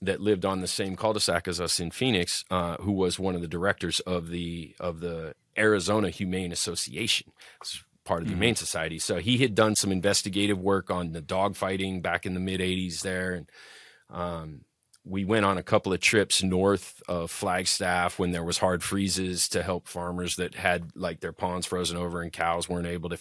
[0.00, 3.42] that lived on the same cul-de-sac as us in Phoenix, uh, who was one of
[3.42, 7.32] the directors of the of the Arizona Humane Association.
[7.60, 8.40] It's part of the mm-hmm.
[8.40, 8.98] Humane Society.
[8.98, 12.60] So he had done some investigative work on the dog fighting back in the mid
[12.60, 13.50] '80s there, and
[14.08, 14.60] um,
[15.08, 19.48] we went on a couple of trips north of Flagstaff when there was hard freezes
[19.50, 23.18] to help farmers that had like their ponds frozen over and cows weren't able to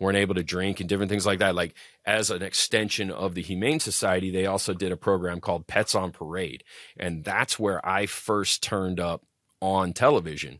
[0.00, 1.54] weren't able to drink and different things like that.
[1.54, 1.74] Like
[2.04, 6.10] as an extension of the Humane Society, they also did a program called Pets on
[6.10, 6.64] Parade,
[6.98, 9.24] and that's where I first turned up
[9.60, 10.58] on television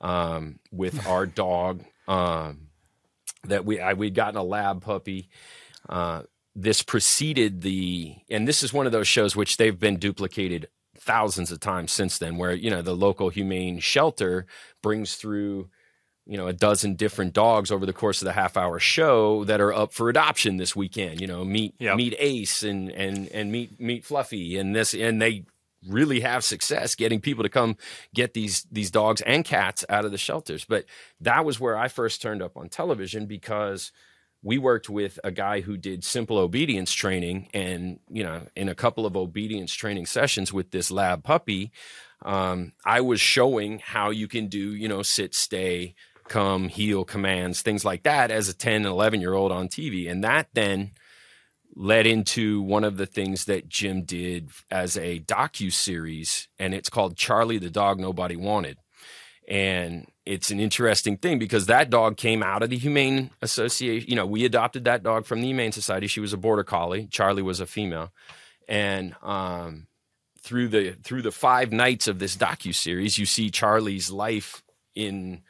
[0.00, 2.68] um, with our dog um,
[3.44, 5.28] that we I, we'd gotten a lab puppy.
[5.88, 6.22] Uh,
[6.60, 11.52] this preceded the, and this is one of those shows which they've been duplicated thousands
[11.52, 14.44] of times since then, where, you know, the local humane shelter
[14.82, 15.68] brings through,
[16.26, 19.60] you know, a dozen different dogs over the course of the half hour show that
[19.60, 21.20] are up for adoption this weekend.
[21.20, 21.96] You know, meet yep.
[21.96, 25.44] meet Ace and and and meet meet Fluffy and this and they
[25.86, 27.76] really have success getting people to come
[28.14, 30.64] get these these dogs and cats out of the shelters.
[30.64, 30.84] But
[31.20, 33.92] that was where I first turned up on television because
[34.42, 38.74] we worked with a guy who did simple obedience training and you know in a
[38.74, 41.70] couple of obedience training sessions with this lab puppy
[42.24, 45.94] um, i was showing how you can do you know sit stay
[46.28, 50.10] come heel commands things like that as a 10 and 11 year old on tv
[50.10, 50.92] and that then
[51.74, 56.90] led into one of the things that jim did as a docu series and it's
[56.90, 58.76] called charlie the dog nobody wanted
[59.48, 64.08] and it's an interesting thing because that dog came out of the Humane Association.
[64.08, 66.06] You know, we adopted that dog from the Humane Society.
[66.06, 67.08] She was a border collie.
[67.10, 68.12] Charlie was a female.
[68.68, 69.86] And um,
[70.42, 74.62] through the through the five nights of this docu series, you see Charlie's life
[74.94, 75.40] in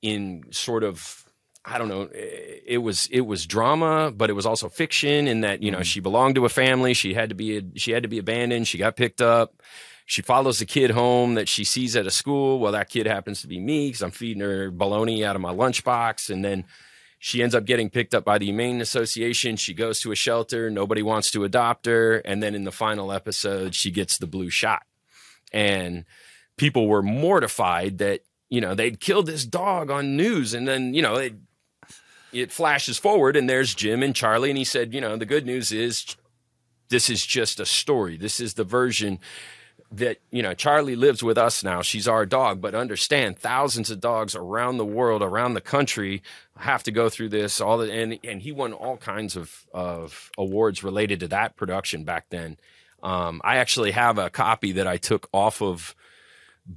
[0.00, 1.26] in sort of
[1.66, 2.08] I don't know.
[2.14, 5.82] It was it was drama, but it was also fiction in that you know mm-hmm.
[5.82, 6.94] she belonged to a family.
[6.94, 8.66] She had to be she had to be abandoned.
[8.66, 9.60] She got picked up.
[10.08, 12.60] She follows the kid home that she sees at a school.
[12.60, 15.52] Well, that kid happens to be me because I'm feeding her bologna out of my
[15.52, 16.64] lunchbox, and then
[17.18, 19.56] she ends up getting picked up by the Humane Association.
[19.56, 20.70] She goes to a shelter.
[20.70, 24.48] Nobody wants to adopt her, and then in the final episode, she gets the blue
[24.48, 24.84] shot,
[25.52, 26.06] and
[26.56, 31.02] people were mortified that you know they'd killed this dog on news, and then you
[31.02, 31.34] know it
[32.32, 34.50] it flashes forward and there's Jim and Charlie.
[34.50, 36.16] And he said, you know, the good news is
[36.88, 38.16] this is just a story.
[38.16, 39.18] This is the version
[39.90, 41.82] that, you know, Charlie lives with us now.
[41.82, 42.60] She's our dog.
[42.60, 46.22] But understand thousands of dogs around the world, around the country
[46.56, 47.60] have to go through this.
[47.60, 52.04] All the, and, and he won all kinds of, of awards related to that production
[52.04, 52.56] back then.
[53.02, 55.94] Um, I actually have a copy that I took off of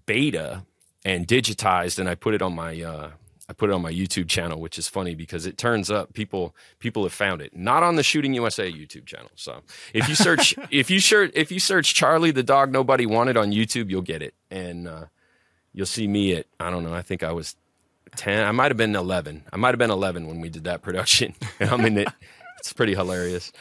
[0.06, 0.64] beta
[1.04, 3.12] and digitized and I put it on my uh,
[3.52, 6.56] I put it on my YouTube channel, which is funny because it turns up people
[6.80, 7.54] people have found it.
[7.54, 9.30] Not on the Shooting USA YouTube channel.
[9.36, 9.62] So
[9.94, 13.52] if you search if you search if you search Charlie the dog nobody wanted on
[13.52, 15.06] YouTube, you'll get it, and uh,
[15.74, 16.94] you'll see me at I don't know.
[16.94, 17.58] I think I was
[18.16, 18.48] ten.
[18.48, 19.44] I might have been eleven.
[19.52, 22.08] I might have been eleven when we did that production, and I'm in it.
[22.60, 23.52] It's pretty hilarious.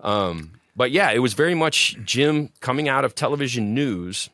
[0.00, 4.30] Um, but yeah, it was very much Jim coming out of television news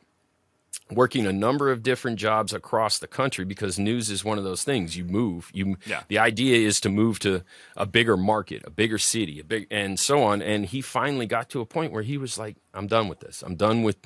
[0.91, 4.63] working a number of different jobs across the country because news is one of those
[4.63, 4.95] things.
[4.95, 6.03] You move you yeah.
[6.07, 7.43] the idea is to move to
[7.75, 10.41] a bigger market a bigger city a big and so on.
[10.41, 13.43] And he finally got to a point where he was like I'm done with this.
[13.43, 13.97] I'm done with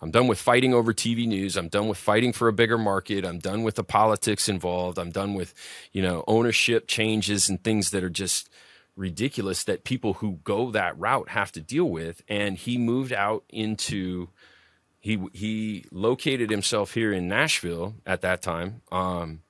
[0.00, 1.56] I'm done with fighting over TV news.
[1.56, 3.24] I'm done with fighting for a bigger market.
[3.24, 4.98] I'm done with the politics involved.
[4.98, 5.52] I'm done with
[5.92, 8.48] you know ownership changes and things that are just
[8.96, 12.22] ridiculous that people who go that route have to deal with.
[12.28, 14.28] And he moved out into
[15.00, 19.40] he he located himself here in Nashville at that time um,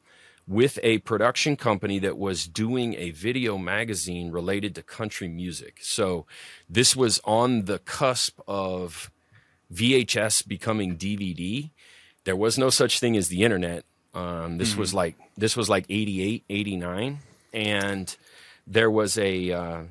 [0.47, 5.79] with a production company that was doing a video magazine related to country music.
[5.83, 6.27] So
[6.69, 9.11] this was on the cusp of
[9.73, 11.71] VHS becoming DVD.
[12.25, 13.85] There was no such thing as the internet.
[14.15, 14.81] Um, this mm-hmm.
[14.81, 17.19] was like this was like 88, 89
[17.53, 18.17] and
[18.67, 19.83] there was a uh,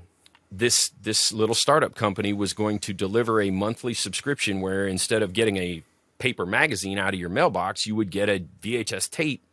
[0.52, 5.34] this this little startup company was going to deliver a monthly subscription where instead of
[5.34, 5.84] getting a
[6.18, 9.44] paper magazine out of your mailbox, you would get a VHS tape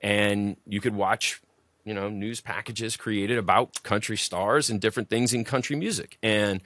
[0.00, 1.40] and you could watch,
[1.84, 6.18] you know, news packages created about country stars and different things in country music.
[6.22, 6.62] And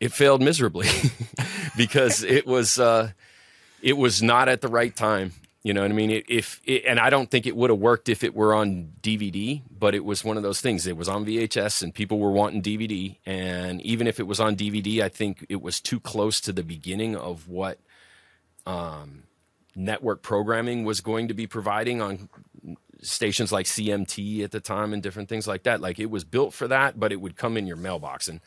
[0.00, 0.88] it failed miserably
[1.76, 3.10] because it was uh,
[3.82, 5.32] it was not at the right time.
[5.62, 6.22] You know what I mean?
[6.28, 9.62] If it, and I don't think it would have worked if it were on DVD,
[9.70, 10.88] but it was one of those things.
[10.88, 13.16] It was on VHS, and people were wanting DVD.
[13.24, 16.64] And even if it was on DVD, I think it was too close to the
[16.64, 17.78] beginning of what
[18.66, 19.22] um,
[19.76, 22.28] network programming was going to be providing on
[23.00, 25.80] stations like CMT at the time and different things like that.
[25.80, 28.40] Like it was built for that, but it would come in your mailbox, and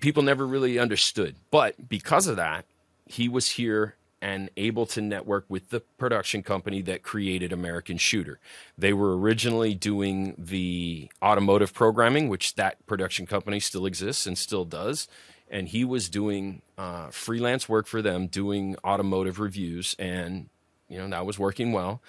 [0.00, 1.36] people never really understood.
[1.50, 2.66] But because of that,
[3.06, 8.40] he was here and able to network with the production company that created American Shooter.
[8.78, 14.64] They were originally doing the automotive programming, which that production company still exists and still
[14.64, 15.08] does.
[15.50, 20.48] And he was doing uh, freelance work for them, doing automotive reviews, and
[20.88, 22.00] you know that was working well.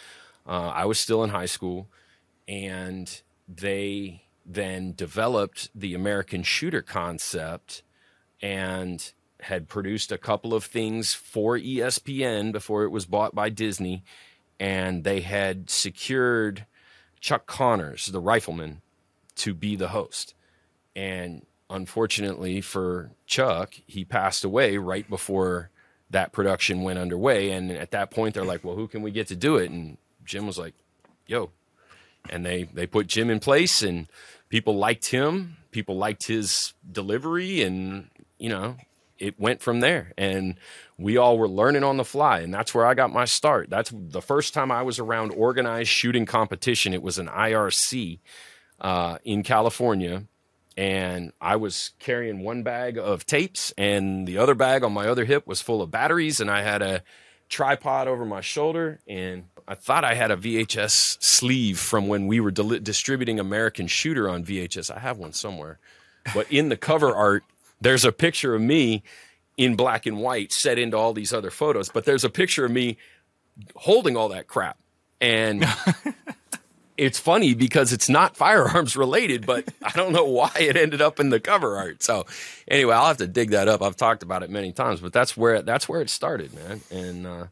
[0.47, 1.89] Uh, I was still in high school,
[2.47, 7.84] and they then developed the American Shooter concept,
[8.41, 9.11] and
[9.45, 14.03] had produced a couple of things for ESPN before it was bought by Disney,
[14.59, 16.65] and they had secured
[17.19, 18.81] Chuck Connors, the rifleman,
[19.35, 20.33] to be the host.
[20.95, 25.69] And unfortunately for Chuck, he passed away right before
[26.09, 27.51] that production went underway.
[27.51, 29.97] And at that point, they're like, "Well, who can we get to do it?" And
[30.23, 30.73] Jim was like,
[31.27, 31.51] "Yo,"
[32.31, 34.07] and they they put Jim in place, and
[34.49, 35.57] people liked him.
[35.69, 38.77] People liked his delivery, and you know
[39.20, 40.13] it went from there.
[40.18, 40.55] And
[40.97, 43.70] we all were learning on the fly and that's where i got my start.
[43.70, 46.93] That's the first time i was around organized shooting competition.
[46.93, 48.20] It was an irc
[48.80, 50.26] uh, in california
[50.78, 55.24] and i was carrying one bag of tapes and the other bag on my other
[55.24, 57.01] hip was full of batteries and i had a
[57.47, 62.41] tripod over my shoulder and i thought i had a vhs sleeve from when we
[62.41, 65.80] were distributing american shooter on vhs i have one somewhere.
[66.34, 67.43] But in the cover art
[67.86, 69.03] there's a picture of me
[69.57, 72.71] in black and white set into all these other photos, but there's a picture of
[72.71, 72.97] me
[73.75, 74.77] holding all that crap.
[75.21, 75.63] And
[76.97, 81.19] it's funny because it's not firearms related, but I don't know why it ended up
[81.19, 82.01] in the cover art.
[82.01, 82.25] So
[82.67, 83.83] anyway, I'll have to dig that up.
[83.83, 86.81] I've talked about it many times, but that's where that's where it started, man.
[86.89, 87.45] And uh,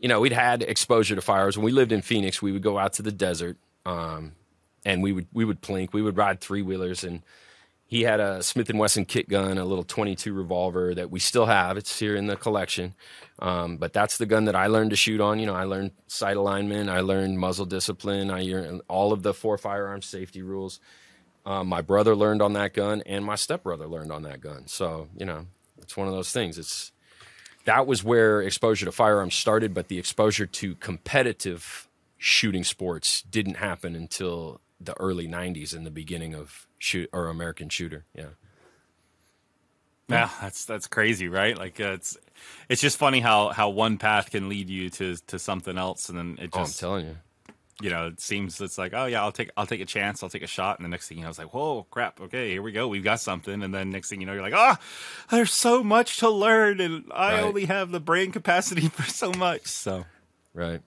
[0.00, 2.42] you know, we'd had exposure to firearms when we lived in Phoenix.
[2.42, 3.56] We would go out to the desert,
[3.86, 4.32] um,
[4.84, 5.92] and we would we would plink.
[5.92, 7.22] We would ride three wheelers, and
[7.88, 11.46] he had a Smith and Wesson kit gun, a little 22 revolver that we still
[11.46, 11.78] have.
[11.78, 12.94] It's here in the collection.
[13.38, 15.38] Um, but that's the gun that I learned to shoot on.
[15.38, 19.32] You know, I learned sight alignment, I learned muzzle discipline, I learned all of the
[19.32, 20.80] four firearm safety rules.
[21.46, 24.66] Um, my brother learned on that gun, and my stepbrother learned on that gun.
[24.66, 25.46] So you know,
[25.78, 26.58] it's one of those things.
[26.58, 26.92] It's
[27.64, 33.56] that was where exposure to firearms started, but the exposure to competitive shooting sports didn't
[33.56, 38.04] happen until the early '90s and the beginning of shoot or American Shooter.
[38.14, 38.30] Yeah.
[40.08, 41.56] Yeah, that's that's crazy, right?
[41.56, 42.16] Like uh, it's
[42.68, 46.18] it's just funny how how one path can lead you to to something else, and
[46.18, 46.82] then it just.
[46.82, 47.16] Oh, I'm telling you.
[47.80, 50.28] You know, it seems it's like, oh yeah, I'll take I'll take a chance, I'll
[50.28, 52.62] take a shot, and the next thing you know, it's like, whoa, crap, okay, here
[52.62, 55.36] we go, we've got something, and then next thing you know, you're like, ah, oh,
[55.36, 57.44] there's so much to learn, and I right.
[57.44, 59.66] only have the brain capacity for so much.
[59.66, 60.06] So,
[60.54, 60.80] right.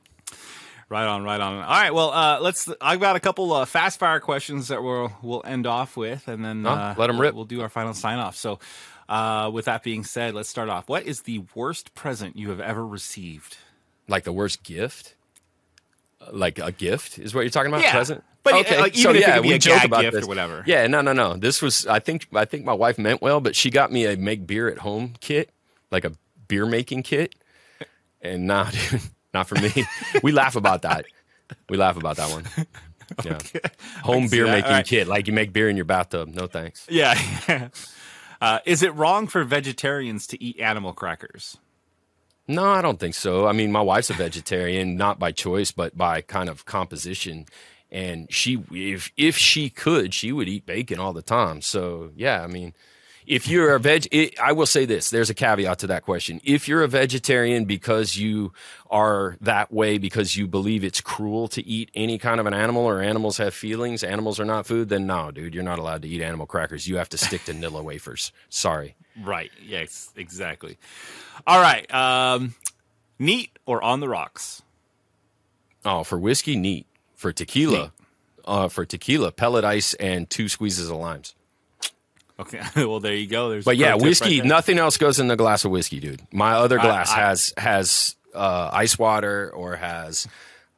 [0.91, 1.55] Right on, right on.
[1.55, 2.69] All right, well, uh, let's.
[2.81, 6.43] I've got a couple uh, fast fire questions that we'll we'll end off with, and
[6.43, 7.33] then uh, let them rip.
[7.33, 8.35] We'll do our final sign off.
[8.35, 8.59] So,
[9.07, 10.89] uh, with that being said, let's start off.
[10.89, 13.55] What is the worst present you have ever received?
[14.09, 15.15] Like the worst gift?
[16.29, 17.83] Like a gift is what you're talking about?
[17.83, 17.93] Yeah.
[17.93, 18.23] Present?
[18.43, 20.25] But okay, like, even so, if yeah, it could be a gag gift this.
[20.25, 20.61] or whatever.
[20.67, 21.37] Yeah, no, no, no.
[21.37, 24.17] This was I think I think my wife meant well, but she got me a
[24.17, 25.51] make beer at home kit,
[25.89, 26.11] like a
[26.49, 27.33] beer making kit.
[28.21, 28.99] And nah, dude,
[29.33, 29.85] not for me.
[30.23, 31.05] we laugh about that.
[31.69, 32.45] We laugh about that one.
[33.25, 33.33] Yeah.
[33.33, 33.59] Okay.
[34.03, 34.85] Home beer making right.
[34.85, 36.29] kit, like you make beer in your bathtub.
[36.29, 36.87] No thanks.
[36.89, 37.19] Yeah.
[38.41, 41.57] uh, is it wrong for vegetarians to eat animal crackers?
[42.47, 43.47] No, I don't think so.
[43.47, 47.45] I mean, my wife's a vegetarian, not by choice, but by kind of composition.
[47.91, 51.61] And she, if if she could, she would eat bacon all the time.
[51.61, 52.73] So yeah, I mean,
[53.31, 56.41] if you're a veg, it, I will say this: there's a caveat to that question.
[56.43, 58.51] If you're a vegetarian because you
[58.89, 62.83] are that way because you believe it's cruel to eat any kind of an animal
[62.83, 66.09] or animals have feelings, animals are not food, then no, dude, you're not allowed to
[66.09, 66.89] eat animal crackers.
[66.89, 68.33] You have to stick to Nilla wafers.
[68.49, 68.95] Sorry.
[69.23, 69.51] Right.
[69.65, 70.11] Yes.
[70.17, 70.77] Exactly.
[71.47, 71.91] All right.
[71.93, 72.53] Um,
[73.17, 74.61] neat or on the rocks?
[75.85, 76.85] Oh, for whiskey, neat.
[77.15, 77.93] For tequila,
[78.45, 81.35] uh, for tequila, pellet ice and two squeezes of limes.
[82.41, 83.49] Okay, well there you go.
[83.49, 84.39] There's but yeah, whiskey.
[84.39, 86.21] Right nothing else goes in the glass of whiskey, dude.
[86.31, 90.27] My other glass I, I, has has uh, ice water or has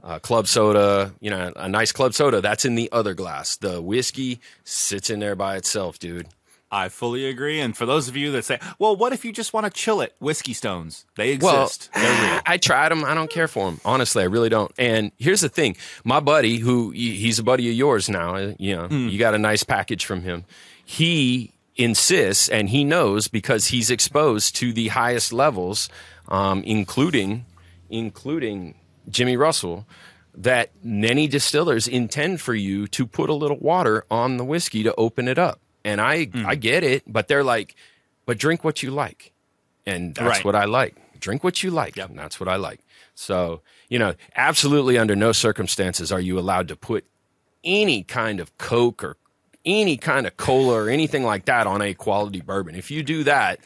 [0.03, 1.13] uh, club soda.
[1.19, 2.41] You know, a nice club soda.
[2.41, 3.57] That's in the other glass.
[3.57, 6.27] The whiskey sits in there by itself, dude.
[6.73, 7.59] I fully agree.
[7.59, 10.01] And for those of you that say, "Well, what if you just want to chill
[10.01, 11.91] it?" Whiskey stones, they exist.
[11.93, 13.05] Well, I tried them.
[13.05, 13.79] I don't care for them.
[13.85, 14.71] Honestly, I really don't.
[14.79, 18.87] And here's the thing: my buddy, who he's a buddy of yours now, you know,
[18.87, 19.11] mm.
[19.11, 20.45] you got a nice package from him.
[20.93, 25.89] He insists and he knows because he's exposed to the highest levels,
[26.27, 27.45] um, including
[27.89, 28.75] including
[29.09, 29.87] Jimmy Russell,
[30.35, 34.93] that many distillers intend for you to put a little water on the whiskey to
[34.95, 35.59] open it up.
[35.83, 36.45] And I mm.
[36.45, 37.75] I get it, but they're like,
[38.27, 39.31] but drink what you like.
[39.87, 40.45] And that's right.
[40.45, 40.95] what I like.
[41.19, 41.95] Drink what you like.
[41.95, 42.09] Yep.
[42.09, 42.81] And that's what I like.
[43.15, 47.03] So, you know, absolutely under no circumstances are you allowed to put
[47.63, 49.17] any kind of Coke or
[49.65, 52.75] any kind of cola or anything like that on a quality bourbon.
[52.75, 53.59] If you do that,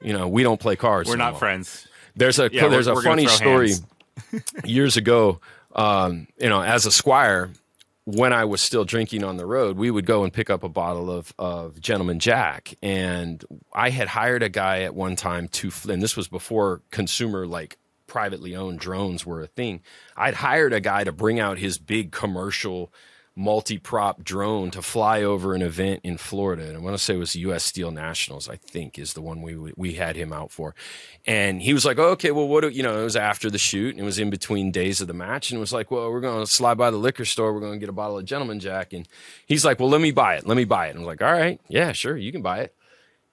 [0.00, 1.08] you know, we don't play cards.
[1.08, 1.86] We're not friends.
[2.16, 3.72] There's a yeah, there's a funny story
[4.64, 5.40] years ago.
[5.74, 7.50] Um, you know, as a squire,
[8.04, 10.68] when I was still drinking on the road, we would go and pick up a
[10.68, 15.70] bottle of of Gentleman Jack, and I had hired a guy at one time to,
[15.88, 19.82] and this was before consumer like privately owned drones were a thing.
[20.16, 22.92] I'd hired a guy to bring out his big commercial
[23.38, 26.66] multi-prop drone to fly over an event in Florida.
[26.66, 27.64] And I want to say it was U.S.
[27.64, 30.74] Steel Nationals, I think, is the one we we had him out for.
[31.24, 32.62] And he was like, oh, "Okay, well, what?
[32.62, 35.06] Do, you know, it was after the shoot, and it was in between days of
[35.06, 37.54] the match, and it was like, well, we're going to slide by the liquor store,
[37.54, 39.08] we're going to get a bottle of Gentleman Jack." And
[39.46, 40.46] he's like, "Well, let me buy it.
[40.46, 42.74] Let me buy it." And I'm like, "All right, yeah, sure, you can buy it."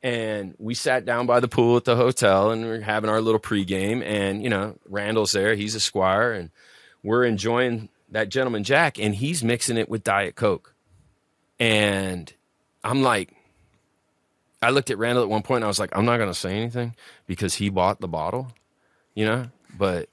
[0.04, 3.40] And we sat down by the pool at the hotel, and we're having our little
[3.40, 4.04] pregame.
[4.04, 6.52] And you know, Randall's there; he's a squire, and
[7.02, 10.74] we're enjoying that gentleman Jack, and he's mixing it with Diet Coke.
[11.60, 12.32] And
[12.82, 13.36] I'm like,
[14.62, 16.34] I looked at Randall at one point and I was like, I'm not going to
[16.34, 16.96] say anything
[17.28, 18.54] because he bought the bottle,
[19.16, 19.48] you know?
[19.78, 20.08] But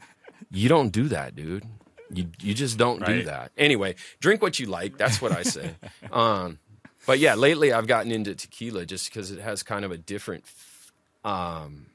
[0.51, 1.65] you don't do that, dude.
[2.13, 3.09] You you just don't right.
[3.09, 3.53] do that.
[3.57, 4.99] Anyway, drink what you like.
[4.99, 5.77] That's what I say.
[6.13, 6.59] um,
[7.07, 10.45] but yeah, lately I've gotten into tequila just because it has kind of a different
[11.25, 11.87] um,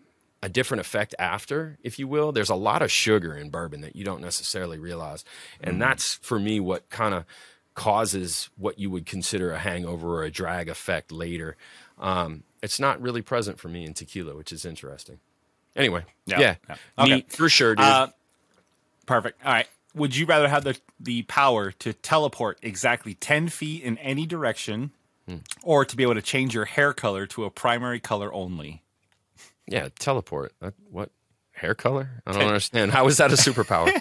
[0.44, 2.32] a different effect after, if you will.
[2.32, 5.26] There's a lot of sugar in bourbon that you don't necessarily realize.
[5.62, 5.80] And mm.
[5.80, 7.26] that's for me what kind of
[7.74, 11.56] causes what you would consider a hangover or a drag effect later.
[12.00, 15.20] Um, it's not really present for me in tequila, which is interesting.
[15.76, 16.56] Anyway, yeah, yeah.
[16.68, 16.76] yeah.
[16.98, 17.16] Okay.
[17.16, 17.86] neat for sure, dude.
[17.86, 18.08] Uh,
[19.06, 19.46] perfect.
[19.46, 19.68] All right.
[19.94, 24.92] Would you rather have the the power to teleport exactly ten feet in any direction,
[25.28, 25.38] hmm.
[25.64, 28.82] or to be able to change your hair color to a primary color only?
[29.68, 30.53] Yeah, teleport.
[30.89, 31.11] what
[31.51, 32.22] hair color?
[32.26, 32.91] I don't understand.
[32.91, 33.91] How is that a superpower?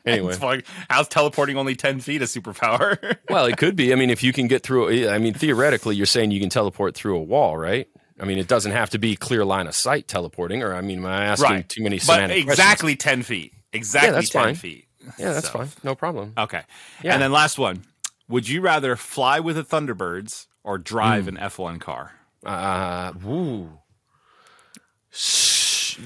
[0.06, 3.16] anyway, like, how's teleporting only ten feet a superpower?
[3.30, 3.92] well, it could be.
[3.92, 6.94] I mean, if you can get through, I mean, theoretically, you're saying you can teleport
[6.94, 7.88] through a wall, right?
[8.18, 10.98] I mean, it doesn't have to be clear line of sight teleporting, or I mean,
[10.98, 11.68] am I asking right.
[11.68, 12.98] too many but exactly questions?
[12.98, 13.52] ten feet.
[13.72, 14.54] Exactly yeah, that's 10 fine.
[14.54, 14.86] feet.
[15.18, 15.58] Yeah, that's so.
[15.58, 15.68] fine.
[15.82, 16.34] No problem.
[16.36, 16.62] Okay.
[17.02, 17.14] Yeah.
[17.14, 17.84] And then last one.
[18.28, 21.28] Would you rather fly with the Thunderbirds or drive mm.
[21.28, 22.12] an F1 car?
[22.44, 23.78] Uh, woo.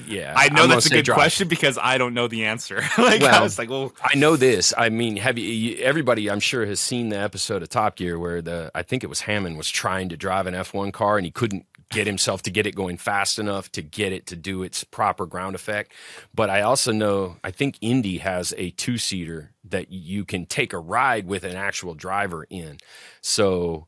[0.07, 1.15] Yeah, I know I'm that's a good drive.
[1.15, 2.77] question because I don't know the answer.
[2.97, 4.73] like well, I was like, well, I know this.
[4.77, 5.77] I mean, have you?
[5.77, 9.07] Everybody, I'm sure, has seen the episode of Top Gear where the I think it
[9.07, 12.51] was Hammond was trying to drive an F1 car and he couldn't get himself to
[12.51, 15.93] get it going fast enough to get it to do its proper ground effect.
[16.33, 20.73] But I also know I think Indy has a two seater that you can take
[20.73, 22.77] a ride with an actual driver in.
[23.21, 23.87] So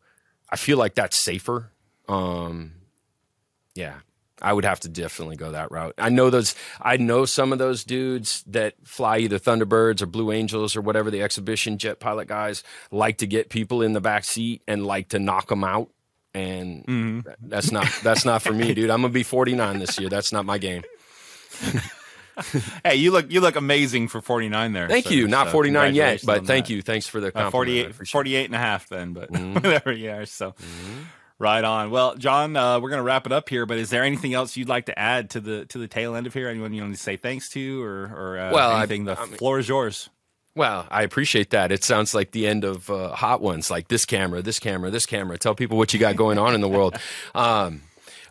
[0.49, 1.71] I feel like that's safer.
[2.07, 2.73] Um,
[3.75, 3.97] yeah,
[4.41, 5.95] I would have to definitely go that route.
[5.97, 6.55] I know those.
[6.81, 11.09] I know some of those dudes that fly either Thunderbirds or Blue Angels or whatever
[11.09, 15.09] the exhibition jet pilot guys like to get people in the back seat and like
[15.09, 15.89] to knock them out.
[16.33, 17.29] And mm-hmm.
[17.41, 18.89] that's not that's not for me, dude.
[18.89, 20.09] I'm gonna be 49 this year.
[20.09, 20.83] That's not my game.
[22.83, 24.87] hey, you look you look amazing for 49 there.
[24.87, 25.27] Thank you.
[25.27, 26.73] Not 49 yet, but thank that.
[26.73, 26.81] you.
[26.81, 27.89] Thanks for the uh, compliment.
[27.89, 29.53] Uh, 48, 48 and a half then, but mm-hmm.
[29.55, 30.25] whatever you are.
[30.25, 30.51] So.
[30.51, 31.03] Mm-hmm.
[31.39, 31.91] Right on.
[31.91, 33.67] Well, John, uh, we're going to wrap it up here.
[33.67, 36.25] But is there anything else you'd like to add to the to the tail end
[36.25, 36.49] of here?
[36.49, 39.07] Anyone you want to say thanks to, or or uh, well, anything?
[39.07, 40.09] I, the I mean, floor is yours.
[40.55, 41.71] Well, I appreciate that.
[41.71, 45.05] It sounds like the end of uh, Hot Ones, like this camera, this camera, this
[45.05, 45.37] camera.
[45.37, 46.97] Tell people what you got going on in the world.
[47.35, 47.83] Um,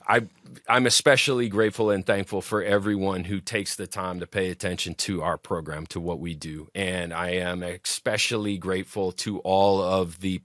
[0.09, 0.23] I
[0.69, 5.23] I'm especially grateful and thankful for everyone who takes the time to pay attention to
[5.23, 10.43] our program, to what we do, and I am especially grateful to all of the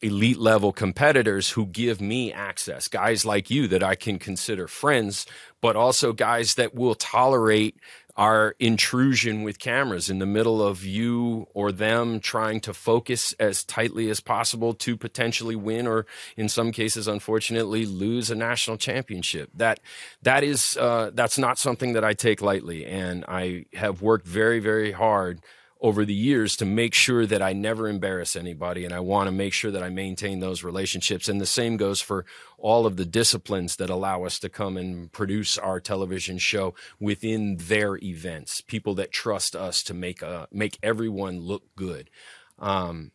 [0.00, 5.26] elite level competitors who give me access, guys like you that I can consider friends,
[5.60, 7.76] but also guys that will tolerate
[8.18, 13.62] our intrusion with cameras in the middle of you or them trying to focus as
[13.62, 16.04] tightly as possible to potentially win or
[16.36, 19.50] in some cases unfortunately lose a national championship.
[19.54, 19.78] That
[20.22, 24.58] that is uh, that's not something that i take lightly and i have worked very
[24.58, 25.40] very hard
[25.80, 28.84] over the years to make sure that I never embarrass anybody.
[28.84, 31.28] And I want to make sure that I maintain those relationships.
[31.28, 32.24] And the same goes for
[32.58, 37.58] all of the disciplines that allow us to come and produce our television show within
[37.58, 42.10] their events, people that trust us to make, a, uh, make everyone look good.
[42.58, 43.12] Um,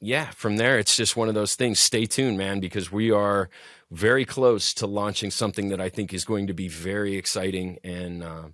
[0.00, 1.78] yeah, from there, it's just one of those things.
[1.78, 3.48] Stay tuned, man, because we are
[3.92, 8.24] very close to launching something that I think is going to be very exciting and,
[8.24, 8.48] uh,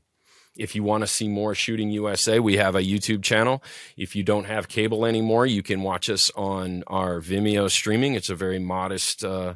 [0.56, 3.62] if you want to see more Shooting USA, we have a YouTube channel.
[3.96, 8.14] If you don't have cable anymore, you can watch us on our Vimeo streaming.
[8.14, 9.54] It's a very modest uh,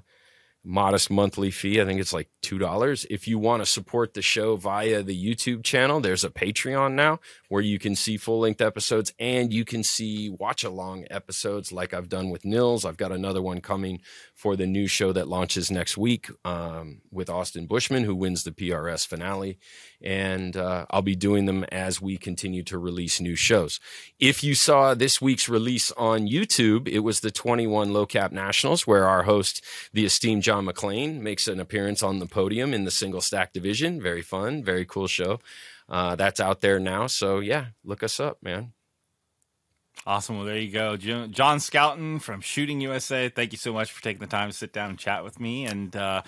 [0.66, 1.80] modest monthly fee.
[1.80, 3.07] I think it's like $2.
[3.09, 7.20] If you want to support the show via the YouTube channel, there's a Patreon now
[7.49, 11.94] where you can see full length episodes and you can see watch along episodes like
[11.94, 12.84] I've done with Nils.
[12.84, 14.01] I've got another one coming
[14.34, 18.51] for the new show that launches next week um, with Austin Buschman, who wins the
[18.51, 19.59] PRS finale.
[20.03, 23.80] And uh, I'll be doing them as we continue to release new shows.
[24.18, 28.86] If you saw this week's release on YouTube, it was the 21 Lo Cap Nationals,
[28.86, 32.90] where our host, the esteemed John McClain, makes an appearance on the podium in the
[32.90, 34.01] single stack division.
[34.01, 35.40] Very fun, very cool show.
[35.88, 37.07] Uh, that's out there now.
[37.07, 38.72] So yeah, look us up, man.
[40.07, 40.36] Awesome.
[40.36, 40.97] Well, there you go.
[40.97, 43.28] John Scoutten from Shooting USA.
[43.28, 45.64] Thank you so much for taking the time to sit down and chat with me.
[45.64, 46.22] And uh,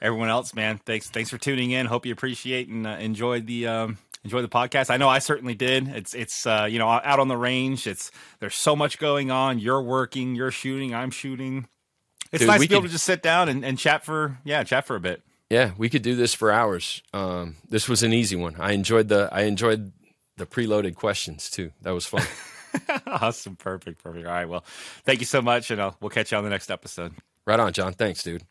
[0.00, 1.86] everyone else, man, thanks thanks for tuning in.
[1.86, 4.90] Hope you appreciate and uh, enjoyed the um, enjoy the podcast.
[4.90, 5.88] I know I certainly did.
[5.88, 7.86] It's it's uh, you know out on the range.
[7.86, 9.58] It's there's so much going on.
[9.58, 11.68] You're working, you're shooting, I'm shooting.
[12.32, 14.62] It's Dude, nice to be able to just sit down and, and chat for yeah
[14.64, 15.22] chat for a bit.
[15.48, 17.02] Yeah, we could do this for hours.
[17.12, 18.56] Um, this was an easy one.
[18.58, 19.92] I enjoyed the I enjoyed
[20.36, 21.72] the preloaded questions too.
[21.82, 22.22] That was fun.
[23.06, 24.26] awesome, perfect, perfect.
[24.26, 24.64] All right, well,
[25.04, 27.14] thank you so much, and I'll, we'll catch you on the next episode.
[27.46, 27.94] Right on, John.
[27.94, 28.44] Thanks, dude.